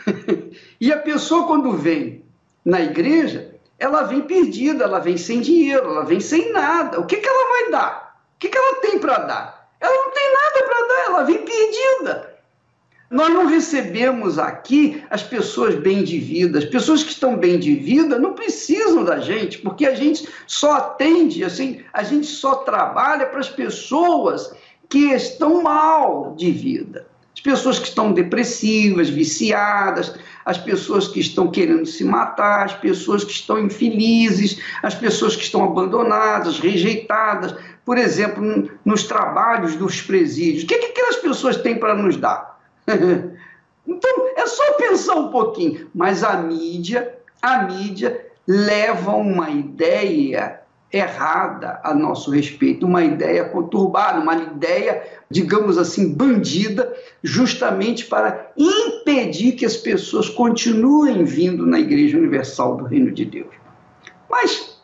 [0.80, 2.24] e a pessoa, quando vem
[2.64, 6.98] na igreja, ela vem perdida, ela vem sem dinheiro, ela vem sem nada.
[6.98, 8.20] O que, que ela vai dar?
[8.36, 9.55] O que, que ela tem para dar?
[9.80, 12.36] Ela não tem nada para dar, ela vem perdida.
[13.10, 16.58] Nós não recebemos aqui as pessoas bem de vida.
[16.58, 20.72] As pessoas que estão bem de vida não precisam da gente, porque a gente só
[20.72, 24.52] atende, assim, a gente só trabalha para as pessoas
[24.88, 27.06] que estão mal de vida
[27.36, 33.22] as pessoas que estão depressivas, viciadas, as pessoas que estão querendo se matar, as pessoas
[33.22, 37.54] que estão infelizes, as pessoas que estão abandonadas, rejeitadas,
[37.87, 40.64] por exemplo, nos trabalhos dos presídios.
[40.64, 42.61] O que, que aquelas pessoas têm para nos dar?
[43.87, 45.89] então, é só pensar um pouquinho.
[45.95, 50.62] Mas a mídia, a mídia leva uma ideia
[50.93, 59.53] errada a nosso respeito, uma ideia conturbada, uma ideia, digamos assim, bandida, justamente para impedir
[59.53, 63.55] que as pessoas continuem vindo na Igreja Universal do Reino de Deus.
[64.28, 64.80] Mas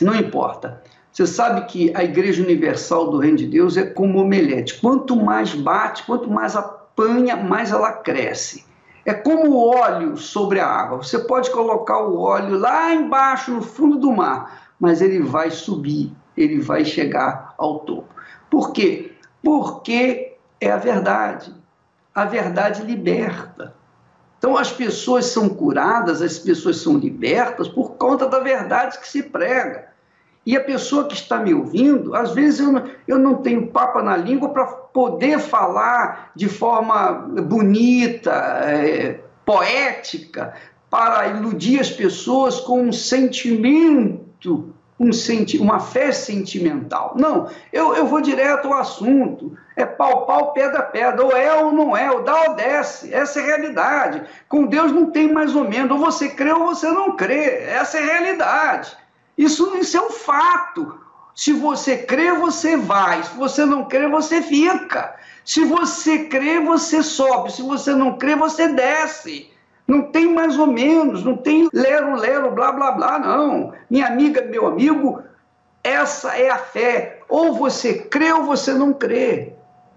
[0.00, 0.80] não importa.
[1.12, 4.80] Você sabe que a Igreja Universal do Reino de Deus é como omelete.
[4.80, 8.64] Quanto mais bate, quanto mais apanha, mais ela cresce.
[9.04, 10.98] É como o óleo sobre a água.
[10.98, 16.12] Você pode colocar o óleo lá embaixo, no fundo do mar, mas ele vai subir,
[16.36, 18.14] ele vai chegar ao topo.
[18.48, 19.12] Por quê?
[19.42, 21.52] Porque é a verdade.
[22.14, 23.74] A verdade liberta.
[24.38, 29.22] Então as pessoas são curadas, as pessoas são libertas por conta da verdade que se
[29.22, 29.89] prega.
[30.44, 34.02] E a pessoa que está me ouvindo, às vezes eu não, eu não tenho papa
[34.02, 37.12] na língua para poder falar de forma
[37.42, 38.32] bonita,
[38.64, 40.54] é, poética,
[40.88, 47.14] para iludir as pessoas com um sentimento um senti uma fé sentimental.
[47.16, 49.56] Não, eu, eu vou direto ao assunto.
[49.74, 51.24] É pau, pau, pedra, pedra.
[51.24, 53.12] Ou é ou não é, ou dá ou desce.
[53.12, 54.22] Essa é a realidade.
[54.46, 55.90] Com Deus não tem mais ou menos.
[55.92, 57.62] Ou você crê ou você não crê.
[57.64, 58.94] Essa é a realidade.
[59.40, 61.00] Isso, isso é um fato.
[61.34, 63.22] Se você crê, você vai.
[63.22, 65.16] Se você não crê, você fica.
[65.46, 67.50] Se você crê, você sobe.
[67.50, 69.50] Se você não crê, você desce.
[69.88, 73.72] Não tem mais ou menos, não tem lero, lero, blá, blá, blá, não.
[73.88, 75.22] Minha amiga, meu amigo,
[75.82, 77.20] essa é a fé.
[77.26, 79.54] Ou você crê ou você não crê.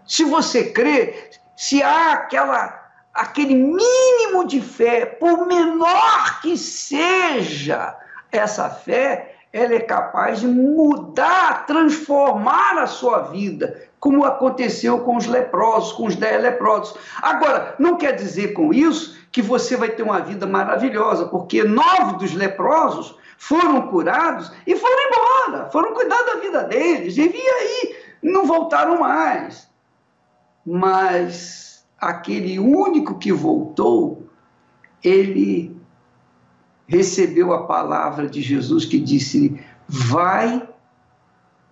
[0.08, 7.94] Se você crê, se há aquela, aquele mínimo de fé, por menor que seja
[8.34, 15.28] essa fé, ela é capaz de mudar, transformar a sua vida, como aconteceu com os
[15.28, 16.98] leprosos, com os dez leprosos.
[17.22, 22.18] Agora, não quer dizer com isso que você vai ter uma vida maravilhosa, porque nove
[22.18, 28.46] dos leprosos foram curados e foram embora, foram cuidar da vida deles, e aí não
[28.46, 29.72] voltaram mais.
[30.66, 34.28] mas aquele único que voltou,
[35.04, 35.76] ele
[36.88, 40.68] recebeu a palavra de Jesus que disse: Vai,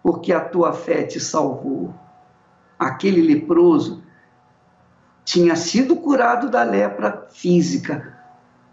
[0.02, 1.94] porque a tua fé te salvou.
[2.78, 4.04] Aquele leproso
[5.24, 8.18] tinha sido curado da lepra física.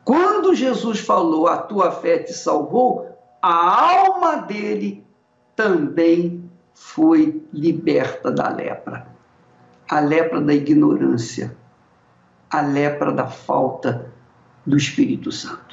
[0.04, 3.08] Quando Jesus falou: A tua fé te salvou,
[3.42, 5.06] a alma dele
[5.54, 9.06] também foi liberta da lepra.
[9.90, 11.56] A lepra da ignorância,
[12.50, 14.12] a lepra da falta
[14.66, 15.67] do Espírito Santo.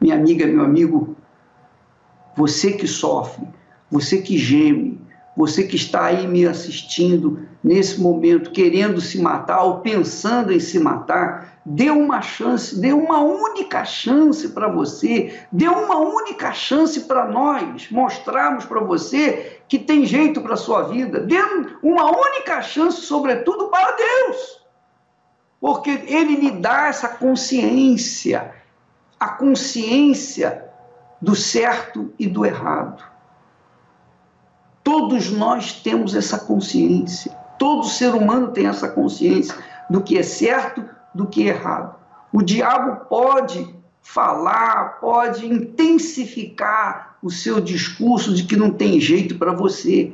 [0.00, 1.16] Minha amiga, meu amigo,
[2.36, 3.46] você que sofre,
[3.90, 5.00] você que geme,
[5.36, 10.78] você que está aí me assistindo nesse momento, querendo se matar ou pensando em se
[10.78, 17.26] matar, dê uma chance, dê uma única chance para você, dê uma única chance para
[17.26, 21.38] nós mostrarmos para você que tem jeito para a sua vida, dê
[21.82, 24.62] uma única chance, sobretudo, para Deus,
[25.60, 28.54] porque Ele lhe dá essa consciência,
[29.18, 30.64] a consciência
[31.20, 33.02] do certo e do errado.
[34.84, 37.32] Todos nós temos essa consciência.
[37.58, 39.56] Todo ser humano tem essa consciência
[39.90, 41.96] do que é certo, do que é errado.
[42.32, 49.52] O diabo pode falar, pode intensificar o seu discurso de que não tem jeito para
[49.52, 50.12] você.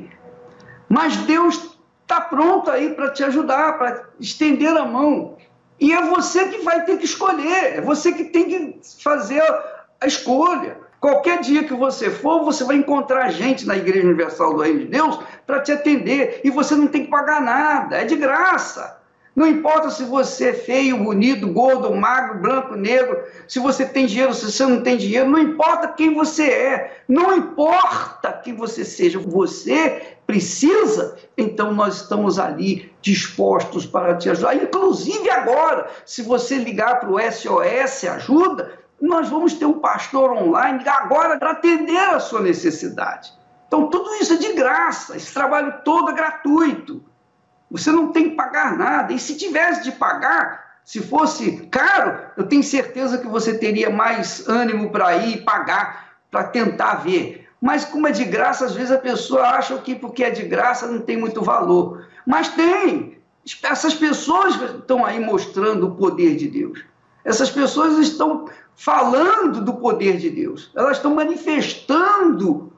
[0.88, 5.36] Mas Deus está pronto aí para te ajudar, para estender a mão.
[5.82, 9.42] E é você que vai ter que escolher, é você que tem que fazer
[10.00, 10.76] a escolha.
[11.00, 14.86] Qualquer dia que você for, você vai encontrar gente na Igreja Universal do Reino de
[14.86, 16.40] Deus para te atender.
[16.44, 18.96] E você não tem que pagar nada, é de graça.
[19.34, 24.32] Não importa se você é feio, bonito, gordo, magro, branco, negro, se você tem dinheiro,
[24.34, 29.18] se você não tem dinheiro, não importa quem você é, não importa quem você seja,
[29.18, 34.54] você precisa, então nós estamos ali dispostos para te ajudar.
[34.54, 40.88] Inclusive agora, se você ligar para o SOS Ajuda, nós vamos ter um pastor online
[40.88, 43.30] agora para atender a sua necessidade.
[43.68, 47.04] Então, tudo isso é de graça, esse trabalho todo é gratuito.
[47.70, 49.12] Você não tem que pagar nada.
[49.12, 54.48] E se tivesse de pagar, se fosse caro, eu tenho certeza que você teria mais
[54.48, 57.41] ânimo para ir pagar, para tentar ver.
[57.62, 60.84] Mas como é de graça, às vezes a pessoa acha que porque é de graça
[60.88, 62.06] não tem muito valor.
[62.26, 63.16] Mas tem.
[63.62, 66.84] Essas pessoas estão aí mostrando o poder de Deus.
[67.24, 70.72] Essas pessoas estão falando do poder de Deus.
[70.74, 72.72] Elas estão manifestando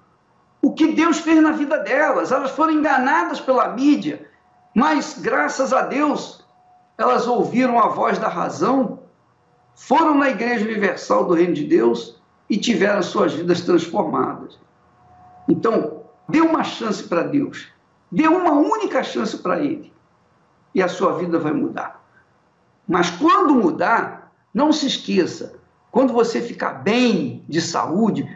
[0.61, 2.31] o que Deus fez na vida delas.
[2.31, 4.29] Elas foram enganadas pela mídia,
[4.75, 6.45] mas graças a Deus
[6.99, 9.01] elas ouviram a voz da razão,
[9.75, 14.59] foram na Igreja Universal do Reino de Deus e tiveram suas vidas transformadas.
[15.49, 17.69] Então, dê uma chance para Deus.
[18.11, 19.93] Dê uma única chance para Ele.
[20.75, 22.05] E a sua vida vai mudar.
[22.87, 25.55] Mas quando mudar, não se esqueça
[25.95, 28.29] quando você ficar bem de saúde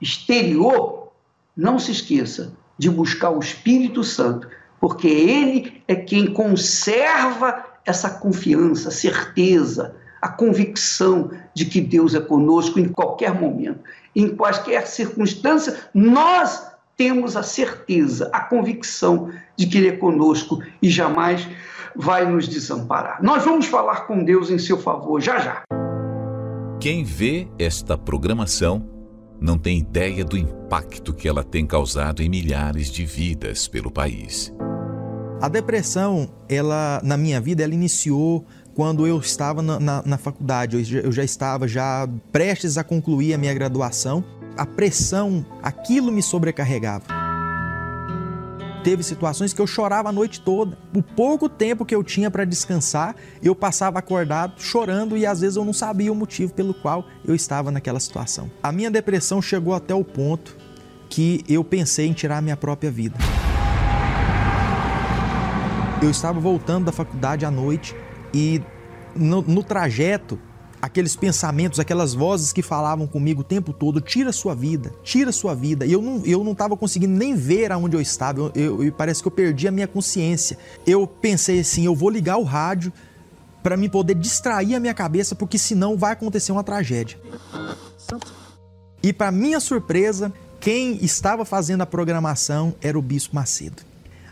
[0.00, 1.12] exterior,
[1.56, 4.48] não se esqueça de buscar o Espírito Santo,
[4.80, 12.80] porque ele é quem conserva essa confiança, certeza, a convicção de que Deus é conosco
[12.80, 13.78] em qualquer momento,
[14.14, 20.88] em quaisquer circunstância, nós temos a certeza, a convicção de que Ele é conosco e
[20.88, 21.48] jamais
[21.96, 23.22] vai nos desamparar.
[23.22, 25.62] Nós vamos falar com Deus em seu favor já já.
[26.80, 28.88] Quem vê esta programação
[29.40, 34.52] não tem ideia do impacto que ela tem causado em milhares de vidas pelo país.
[35.40, 40.76] A depressão, ela na minha vida, ela iniciou quando eu estava na, na, na faculdade.
[40.76, 44.24] Eu já, eu já estava já prestes a concluir a minha graduação.
[44.56, 47.04] A pressão, aquilo me sobrecarregava.
[48.84, 50.76] Teve situações que eu chorava a noite toda.
[50.94, 55.56] O pouco tempo que eu tinha para descansar, eu passava acordado chorando e às vezes
[55.56, 58.50] eu não sabia o motivo pelo qual eu estava naquela situação.
[58.60, 60.56] A minha depressão chegou até o ponto
[61.08, 63.16] que eu pensei em tirar a minha própria vida.
[66.02, 67.94] Eu estava voltando da faculdade à noite
[68.32, 68.62] e
[69.14, 70.38] no, no trajeto
[70.82, 75.54] aqueles pensamentos, aquelas vozes que falavam comigo o tempo todo, tira sua vida, tira sua
[75.54, 75.86] vida.
[75.86, 78.50] E eu não eu não estava conseguindo nem ver aonde eu estava.
[78.54, 80.58] Eu, eu, parece que eu perdi a minha consciência.
[80.84, 82.92] Eu pensei assim, eu vou ligar o rádio
[83.62, 87.16] para me poder distrair a minha cabeça, porque senão vai acontecer uma tragédia.
[89.00, 93.82] E para minha surpresa, quem estava fazendo a programação era o Bispo Macedo.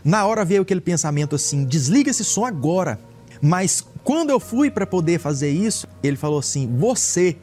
[0.03, 2.99] Na hora veio aquele pensamento assim: desliga esse som agora.
[3.41, 7.37] Mas quando eu fui para poder fazer isso, ele falou assim: Você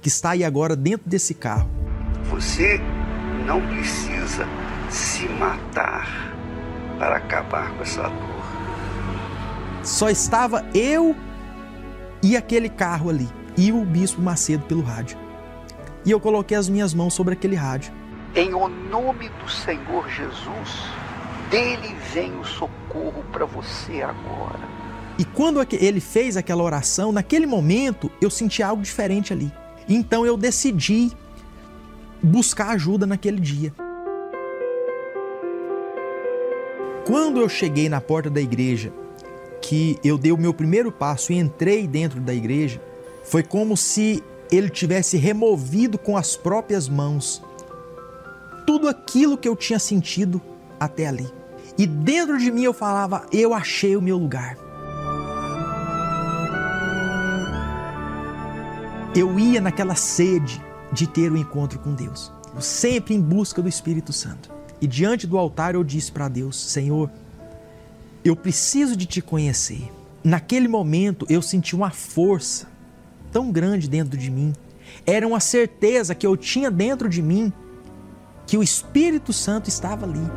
[0.00, 1.68] que está aí agora dentro desse carro.
[2.30, 2.80] Você
[3.44, 4.46] não precisa
[4.90, 6.34] se matar
[6.98, 8.36] para acabar com essa dor.
[9.82, 11.14] Só estava eu
[12.22, 15.18] e aquele carro ali, e o bispo Macedo pelo rádio.
[16.04, 17.92] E eu coloquei as minhas mãos sobre aquele rádio.
[18.34, 20.84] Em o nome do Senhor Jesus,
[21.50, 24.75] dele vem o socorro para você agora.
[25.18, 29.50] E quando ele fez aquela oração, naquele momento eu senti algo diferente ali.
[29.88, 31.10] Então eu decidi
[32.22, 33.72] buscar ajuda naquele dia.
[37.06, 38.92] Quando eu cheguei na porta da igreja,
[39.62, 42.80] que eu dei o meu primeiro passo e entrei dentro da igreja,
[43.24, 47.42] foi como se ele tivesse removido com as próprias mãos
[48.66, 50.42] tudo aquilo que eu tinha sentido
[50.78, 51.26] até ali.
[51.78, 54.65] E dentro de mim eu falava: Eu achei o meu lugar.
[59.16, 60.62] Eu ia naquela sede
[60.92, 64.52] de ter o um encontro com Deus, sempre em busca do Espírito Santo.
[64.78, 67.10] E diante do altar eu disse para Deus: Senhor,
[68.22, 69.90] eu preciso de te conhecer.
[70.22, 72.68] Naquele momento eu senti uma força
[73.32, 74.52] tão grande dentro de mim.
[75.06, 77.50] Era uma certeza que eu tinha dentro de mim
[78.46, 80.30] que o Espírito Santo estava ali.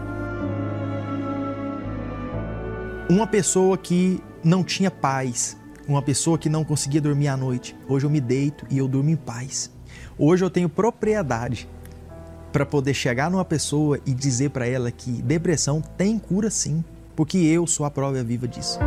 [3.10, 5.58] Uma pessoa que não tinha paz,
[5.94, 7.76] uma pessoa que não conseguia dormir à noite.
[7.88, 9.72] Hoje eu me deito e eu durmo em paz.
[10.18, 11.68] Hoje eu tenho propriedade
[12.52, 16.84] para poder chegar numa pessoa e dizer para ela que depressão tem cura sim,
[17.16, 18.80] porque eu sou a prova viva disso.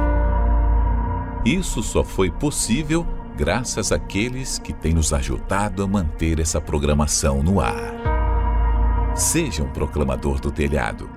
[1.45, 7.61] Isso só foi possível graças àqueles que têm nos ajudado a manter essa programação no
[7.61, 9.13] ar.
[9.15, 11.09] Seja um proclamador do telhado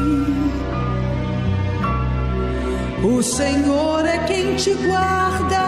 [3.03, 5.59] O Senhor é quem te guarda.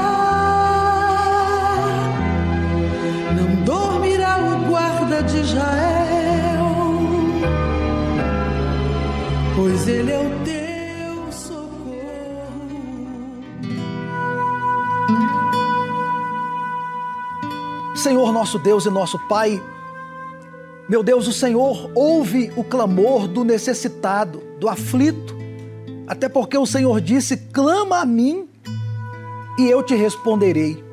[3.35, 6.65] Não dormirá o guarda de Israel,
[9.55, 11.95] pois ele é o teu socorro.
[17.95, 19.59] Senhor nosso Deus e nosso Pai,
[20.87, 25.42] meu Deus, o Senhor ouve o clamor do necessitado, do aflito
[26.07, 28.47] até porque o Senhor disse: clama a mim
[29.57, 30.83] e eu te responderei.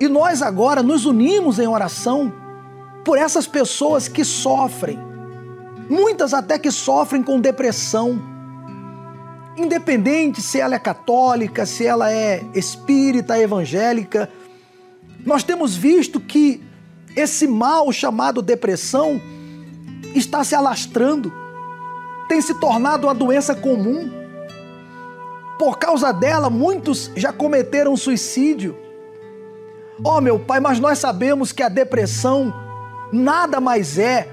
[0.00, 2.32] E nós agora nos unimos em oração
[3.04, 4.98] por essas pessoas que sofrem,
[5.88, 8.20] muitas até que sofrem com depressão.
[9.56, 14.30] Independente se ela é católica, se ela é espírita, evangélica,
[15.24, 16.62] nós temos visto que
[17.14, 19.20] esse mal chamado depressão
[20.14, 21.30] está se alastrando
[22.30, 24.08] tem se tornado uma doença comum.
[25.58, 28.78] Por causa dela, muitos já cometeram suicídio.
[30.04, 32.54] Oh, meu Pai, mas nós sabemos que a depressão
[33.12, 34.28] nada mais é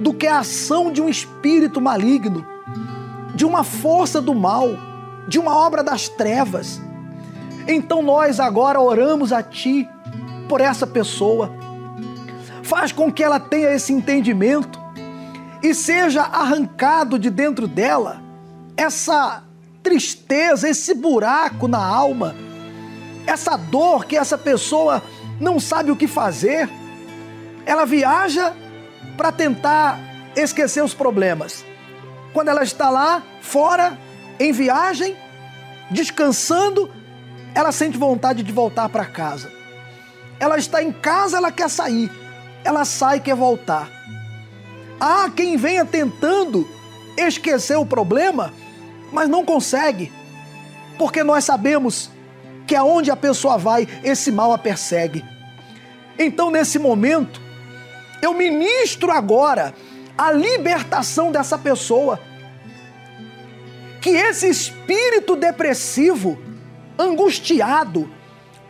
[0.00, 2.44] do que a ação de um espírito maligno,
[3.34, 4.70] de uma força do mal,
[5.28, 6.80] de uma obra das trevas.
[7.68, 9.86] Então nós agora oramos a Ti
[10.48, 11.52] por essa pessoa.
[12.62, 14.85] Faz com que ela tenha esse entendimento
[15.66, 18.22] e seja arrancado de dentro dela
[18.76, 19.42] essa
[19.82, 22.36] tristeza, esse buraco na alma,
[23.26, 25.02] essa dor que essa pessoa
[25.40, 26.70] não sabe o que fazer.
[27.64, 28.54] Ela viaja
[29.16, 29.98] para tentar
[30.36, 31.64] esquecer os problemas.
[32.32, 33.98] Quando ela está lá, fora,
[34.38, 35.16] em viagem,
[35.90, 36.88] descansando,
[37.56, 39.50] ela sente vontade de voltar para casa.
[40.38, 42.08] Ela está em casa, ela quer sair.
[42.62, 43.95] Ela sai, quer voltar.
[44.98, 46.68] Há quem venha tentando
[47.16, 48.52] esquecer o problema,
[49.12, 50.12] mas não consegue,
[50.98, 52.10] porque nós sabemos
[52.66, 55.24] que aonde a pessoa vai, esse mal a persegue.
[56.18, 57.40] Então, nesse momento,
[58.22, 59.74] Eu ministro agora
[60.16, 62.18] a libertação dessa pessoa.
[64.00, 66.38] Que esse espírito depressivo,
[66.98, 68.08] angustiado,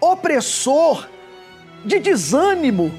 [0.00, 1.08] opressor,
[1.84, 2.92] de desânimo,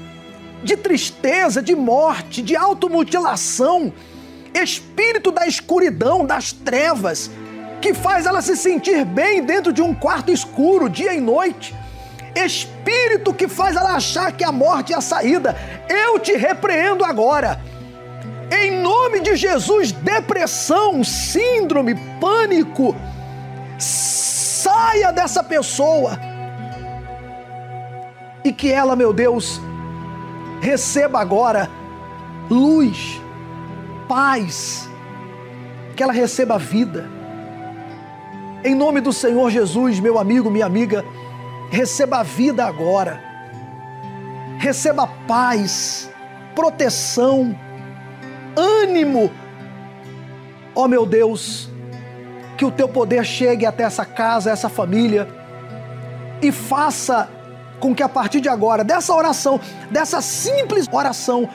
[0.62, 3.92] de tristeza, de morte, de automutilação,
[4.54, 7.30] espírito da escuridão, das trevas,
[7.80, 11.74] que faz ela se sentir bem dentro de um quarto escuro, dia e noite.
[12.34, 15.56] Espírito que faz ela achar que a morte é a saída.
[15.88, 17.60] Eu te repreendo agora.
[18.50, 22.96] Em nome de Jesus, depressão, síndrome, pânico,
[23.78, 26.18] saia dessa pessoa.
[28.42, 29.60] E que ela, meu Deus,
[30.60, 31.70] receba agora
[32.50, 33.20] luz,
[34.08, 34.88] paz,
[35.94, 37.08] que ela receba vida.
[38.64, 41.04] Em nome do Senhor Jesus, meu amigo, minha amiga,
[41.70, 43.22] receba vida agora.
[44.58, 46.10] Receba paz,
[46.54, 47.56] proteção,
[48.56, 49.30] ânimo.
[50.74, 51.70] Ó oh, meu Deus,
[52.56, 55.28] que o teu poder chegue até essa casa, essa família
[56.42, 57.28] e faça
[57.80, 59.60] com que a partir de agora, dessa oração,
[59.90, 61.48] dessa simples oração,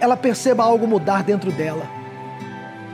[0.00, 1.86] ela perceba algo mudar dentro dela.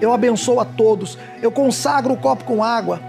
[0.01, 3.01] Eu abençoo a todos, eu consagro o copo com água,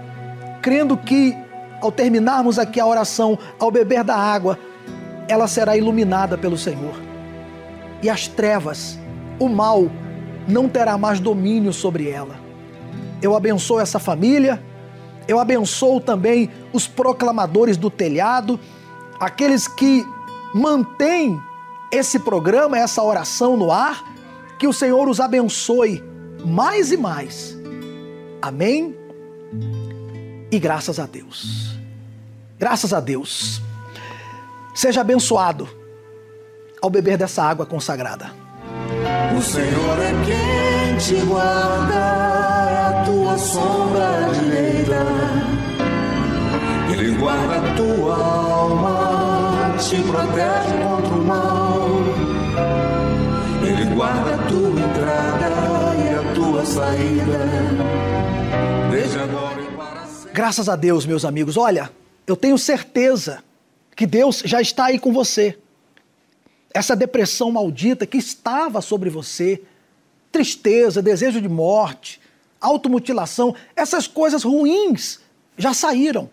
[0.62, 1.36] crendo que
[1.80, 4.58] ao terminarmos aqui a oração, ao beber da água,
[5.28, 6.94] ela será iluminada pelo Senhor.
[8.02, 8.98] E as trevas,
[9.38, 9.90] o mal,
[10.46, 12.36] não terá mais domínio sobre ela.
[13.20, 14.62] Eu abençoo essa família,
[15.26, 18.60] eu abençoo também os proclamadores do telhado,
[19.18, 20.06] aqueles que
[20.54, 21.40] mantêm
[21.90, 24.04] esse programa, essa oração no ar,
[24.58, 26.02] que o Senhor os abençoe
[26.44, 27.56] mais e mais.
[28.40, 28.96] Amém?
[30.50, 31.76] E graças a Deus.
[32.58, 33.60] Graças a Deus.
[34.74, 35.68] Seja abençoado
[36.80, 38.30] ao beber dessa água consagrada.
[39.36, 45.65] O Senhor é quem te guarda, é a tua sombra direita.
[46.98, 51.88] Ele guarda a tua alma, te protege contra o mal.
[53.62, 57.38] Ele guarda a tua entrada e a tua saída.
[58.90, 60.32] Desde agora e para sempre.
[60.32, 61.58] Graças a Deus, meus amigos.
[61.58, 61.90] Olha,
[62.26, 63.44] eu tenho certeza
[63.94, 65.58] que Deus já está aí com você.
[66.72, 69.60] Essa depressão maldita que estava sobre você,
[70.32, 72.22] tristeza, desejo de morte,
[72.58, 75.20] automutilação, essas coisas ruins
[75.58, 76.30] já saíram.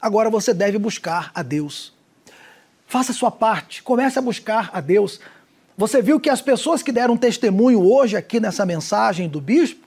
[0.00, 1.92] Agora você deve buscar a Deus.
[2.86, 5.20] Faça a sua parte, comece a buscar a Deus.
[5.76, 9.86] Você viu que as pessoas que deram testemunho hoje aqui nessa mensagem do bispo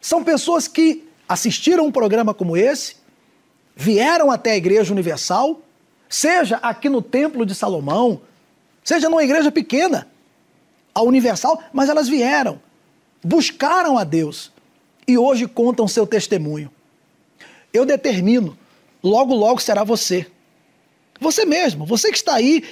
[0.00, 2.96] são pessoas que assistiram um programa como esse,
[3.76, 5.60] vieram até a Igreja Universal,
[6.08, 8.22] seja aqui no Templo de Salomão,
[8.82, 10.08] seja numa igreja pequena,
[10.94, 12.60] a Universal, mas elas vieram,
[13.22, 14.50] buscaram a Deus
[15.06, 16.70] e hoje contam seu testemunho.
[17.72, 18.56] Eu determino
[19.02, 20.26] logo, logo será você.
[21.20, 22.62] Você mesmo, você que está aí,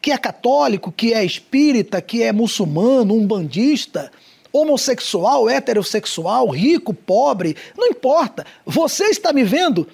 [0.00, 4.10] que é católico, que é espírita, que é muçulmano, umbandista,
[4.52, 8.46] homossexual, heterossexual, rico, pobre, não importa.
[8.64, 9.86] Você está me vendo?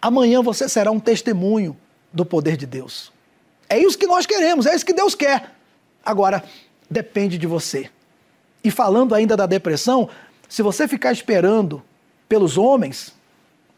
[0.00, 1.76] Amanhã você será um testemunho
[2.12, 3.12] do poder de Deus.
[3.68, 5.54] É isso que nós queremos, é isso que Deus quer.
[6.04, 6.44] Agora,
[6.90, 7.90] depende de você.
[8.62, 10.08] E falando ainda da depressão,
[10.48, 11.82] se você ficar esperando
[12.28, 13.12] pelos homens,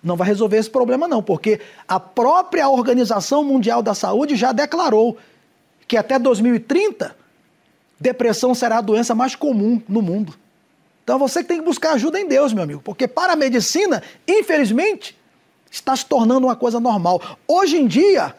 [0.07, 5.19] não vai resolver esse problema, não, porque a própria Organização Mundial da Saúde já declarou
[5.89, 7.17] que até 2030
[7.99, 10.35] depressão será a doença mais comum no mundo.
[11.03, 15.19] Então você tem que buscar ajuda em Deus, meu amigo, porque para a medicina, infelizmente,
[15.71, 17.21] está se tornando uma coisa normal.
[17.49, 18.35] Hoje em dia,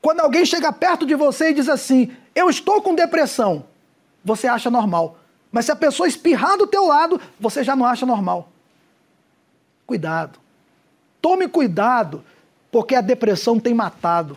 [0.00, 3.64] quando alguém chega perto de você e diz assim: "Eu estou com depressão",
[4.24, 5.18] você acha normal.
[5.50, 8.50] Mas se a pessoa espirrar do teu lado, você já não acha normal.
[9.86, 10.42] Cuidado.
[11.22, 12.24] Tome cuidado,
[12.70, 14.36] porque a depressão tem matado.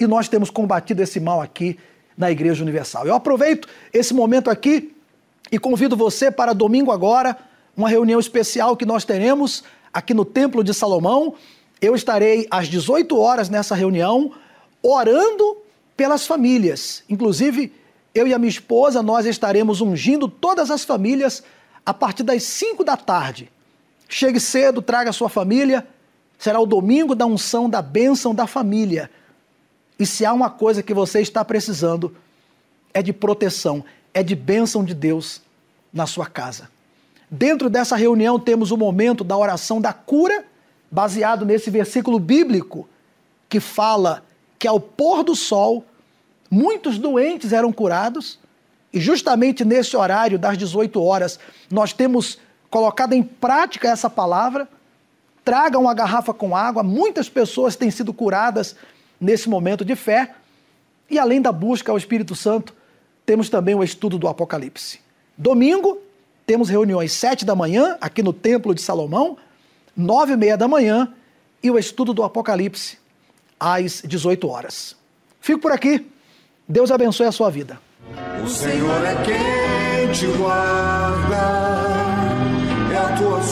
[0.00, 1.78] E nós temos combatido esse mal aqui
[2.16, 3.06] na Igreja Universal.
[3.06, 4.96] Eu aproveito esse momento aqui
[5.52, 7.36] e convido você para domingo agora,
[7.76, 9.62] uma reunião especial que nós teremos
[9.92, 11.34] aqui no Templo de Salomão.
[11.80, 14.32] Eu estarei às 18 horas nessa reunião,
[14.82, 15.58] orando
[15.96, 17.04] pelas famílias.
[17.10, 17.72] Inclusive,
[18.14, 21.42] eu e a minha esposa, nós estaremos ungindo todas as famílias
[21.84, 23.50] a partir das 5 da tarde.
[24.08, 25.86] Chegue cedo, traga sua família.
[26.38, 29.10] Será o domingo da unção da bênção da família.
[29.98, 32.14] E se há uma coisa que você está precisando,
[32.92, 35.40] é de proteção, é de bênção de Deus
[35.92, 36.68] na sua casa.
[37.30, 40.44] Dentro dessa reunião temos o momento da oração da cura,
[40.90, 42.88] baseado nesse versículo bíblico
[43.48, 44.24] que fala
[44.58, 45.84] que ao pôr do sol
[46.50, 48.38] muitos doentes eram curados
[48.92, 52.38] E justamente nesse horário das 18 horas, nós temos
[52.74, 54.66] colocado em prática essa palavra.
[55.44, 56.82] Traga uma garrafa com água.
[56.82, 58.74] Muitas pessoas têm sido curadas
[59.20, 60.34] nesse momento de fé.
[61.08, 62.74] E além da busca ao Espírito Santo,
[63.24, 64.98] temos também o estudo do Apocalipse.
[65.38, 66.02] Domingo,
[66.44, 69.38] temos reuniões sete da manhã, aqui no Templo de Salomão,
[69.96, 71.14] nove e meia da manhã,
[71.62, 72.98] e o estudo do Apocalipse,
[73.60, 74.96] às 18 horas.
[75.40, 76.10] Fico por aqui.
[76.68, 77.78] Deus abençoe a sua vida.
[78.44, 81.73] O Senhor é quem te guarda,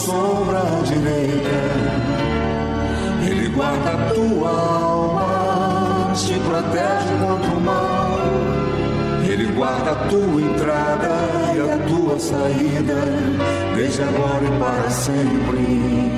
[0.04, 1.58] sombra direita.
[3.28, 8.18] Ele guarda a tua alma, te protege contra o mal.
[9.24, 11.10] Ele guarda a tua entrada
[11.54, 13.00] e a tua saída,
[13.76, 16.12] desde agora e para sempre.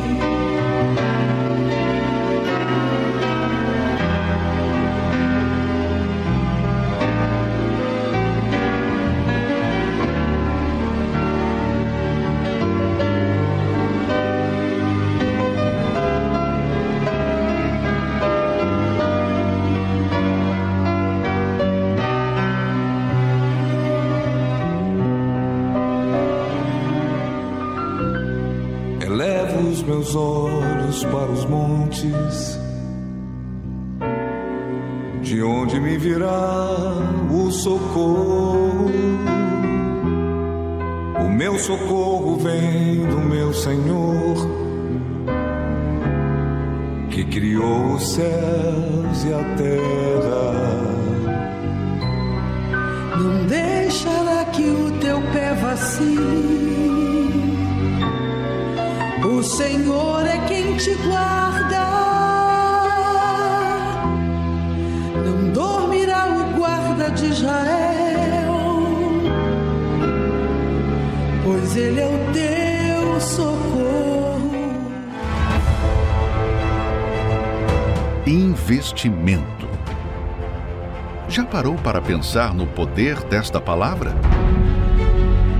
[81.54, 84.12] Parou para pensar no poder desta palavra?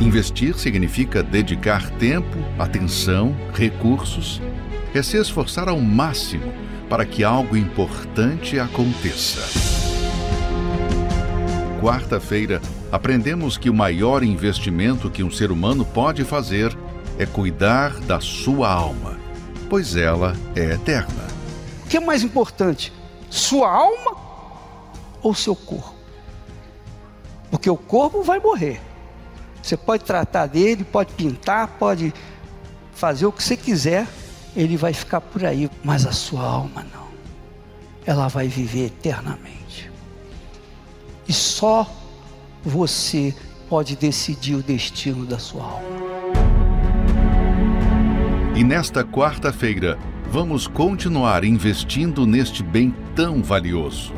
[0.00, 4.42] Investir significa dedicar tempo, atenção, recursos,
[4.92, 6.52] é se esforçar ao máximo
[6.90, 9.40] para que algo importante aconteça.
[11.80, 16.76] Quarta-feira, aprendemos que o maior investimento que um ser humano pode fazer
[17.20, 19.16] é cuidar da sua alma,
[19.70, 21.28] pois ela é eterna.
[21.84, 22.92] O que é mais importante?
[23.30, 24.23] Sua alma
[25.24, 25.94] ou seu corpo?
[27.50, 28.80] Porque o corpo vai morrer.
[29.62, 32.12] Você pode tratar dele, pode pintar, pode
[32.92, 34.06] fazer o que você quiser,
[34.54, 37.08] ele vai ficar por aí, mas a sua alma não.
[38.06, 39.90] Ela vai viver eternamente.
[41.26, 41.90] E só
[42.62, 43.34] você
[43.68, 45.94] pode decidir o destino da sua alma.
[48.54, 49.98] E nesta quarta-feira,
[50.30, 54.12] vamos continuar investindo neste bem tão valioso.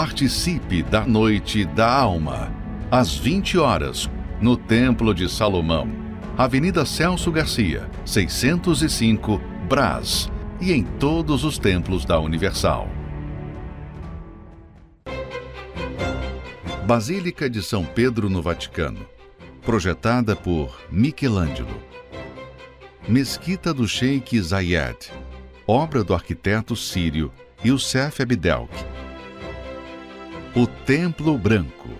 [0.00, 2.54] Participe da Noite da Alma,
[2.88, 4.08] às 20 horas,
[4.40, 5.88] no Templo de Salomão,
[6.36, 10.30] Avenida Celso Garcia, 605, Brás,
[10.60, 12.88] e em todos os templos da Universal.
[16.86, 19.04] Basílica de São Pedro no Vaticano,
[19.62, 21.82] projetada por Michelangelo.
[23.08, 25.10] Mesquita do Sheikh Zayed,
[25.66, 27.32] obra do arquiteto sírio
[27.64, 28.72] Youssef Abdelk.
[30.54, 31.90] O Templo Branco,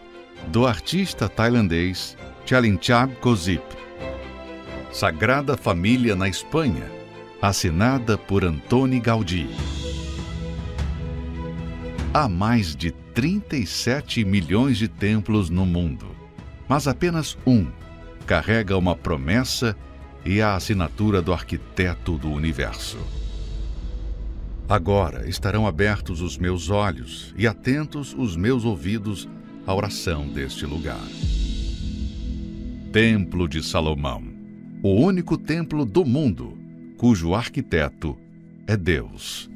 [0.48, 3.62] do artista tailandês Chalinchab Kozip.
[4.90, 6.90] Sagrada Família na Espanha,
[7.42, 9.48] assinada por Antoni Gaudí.
[12.12, 16.06] Há mais de 37 milhões de templos no mundo,
[16.66, 17.66] mas apenas um
[18.26, 19.76] carrega uma promessa
[20.24, 22.98] e a assinatura do arquiteto do universo.
[24.68, 29.26] Agora estarão abertos os meus olhos e atentos os meus ouvidos
[29.66, 31.08] à oração deste lugar.
[32.92, 34.22] Templo de Salomão,
[34.82, 36.58] o único templo do mundo
[36.98, 38.14] cujo arquiteto
[38.66, 39.48] é Deus.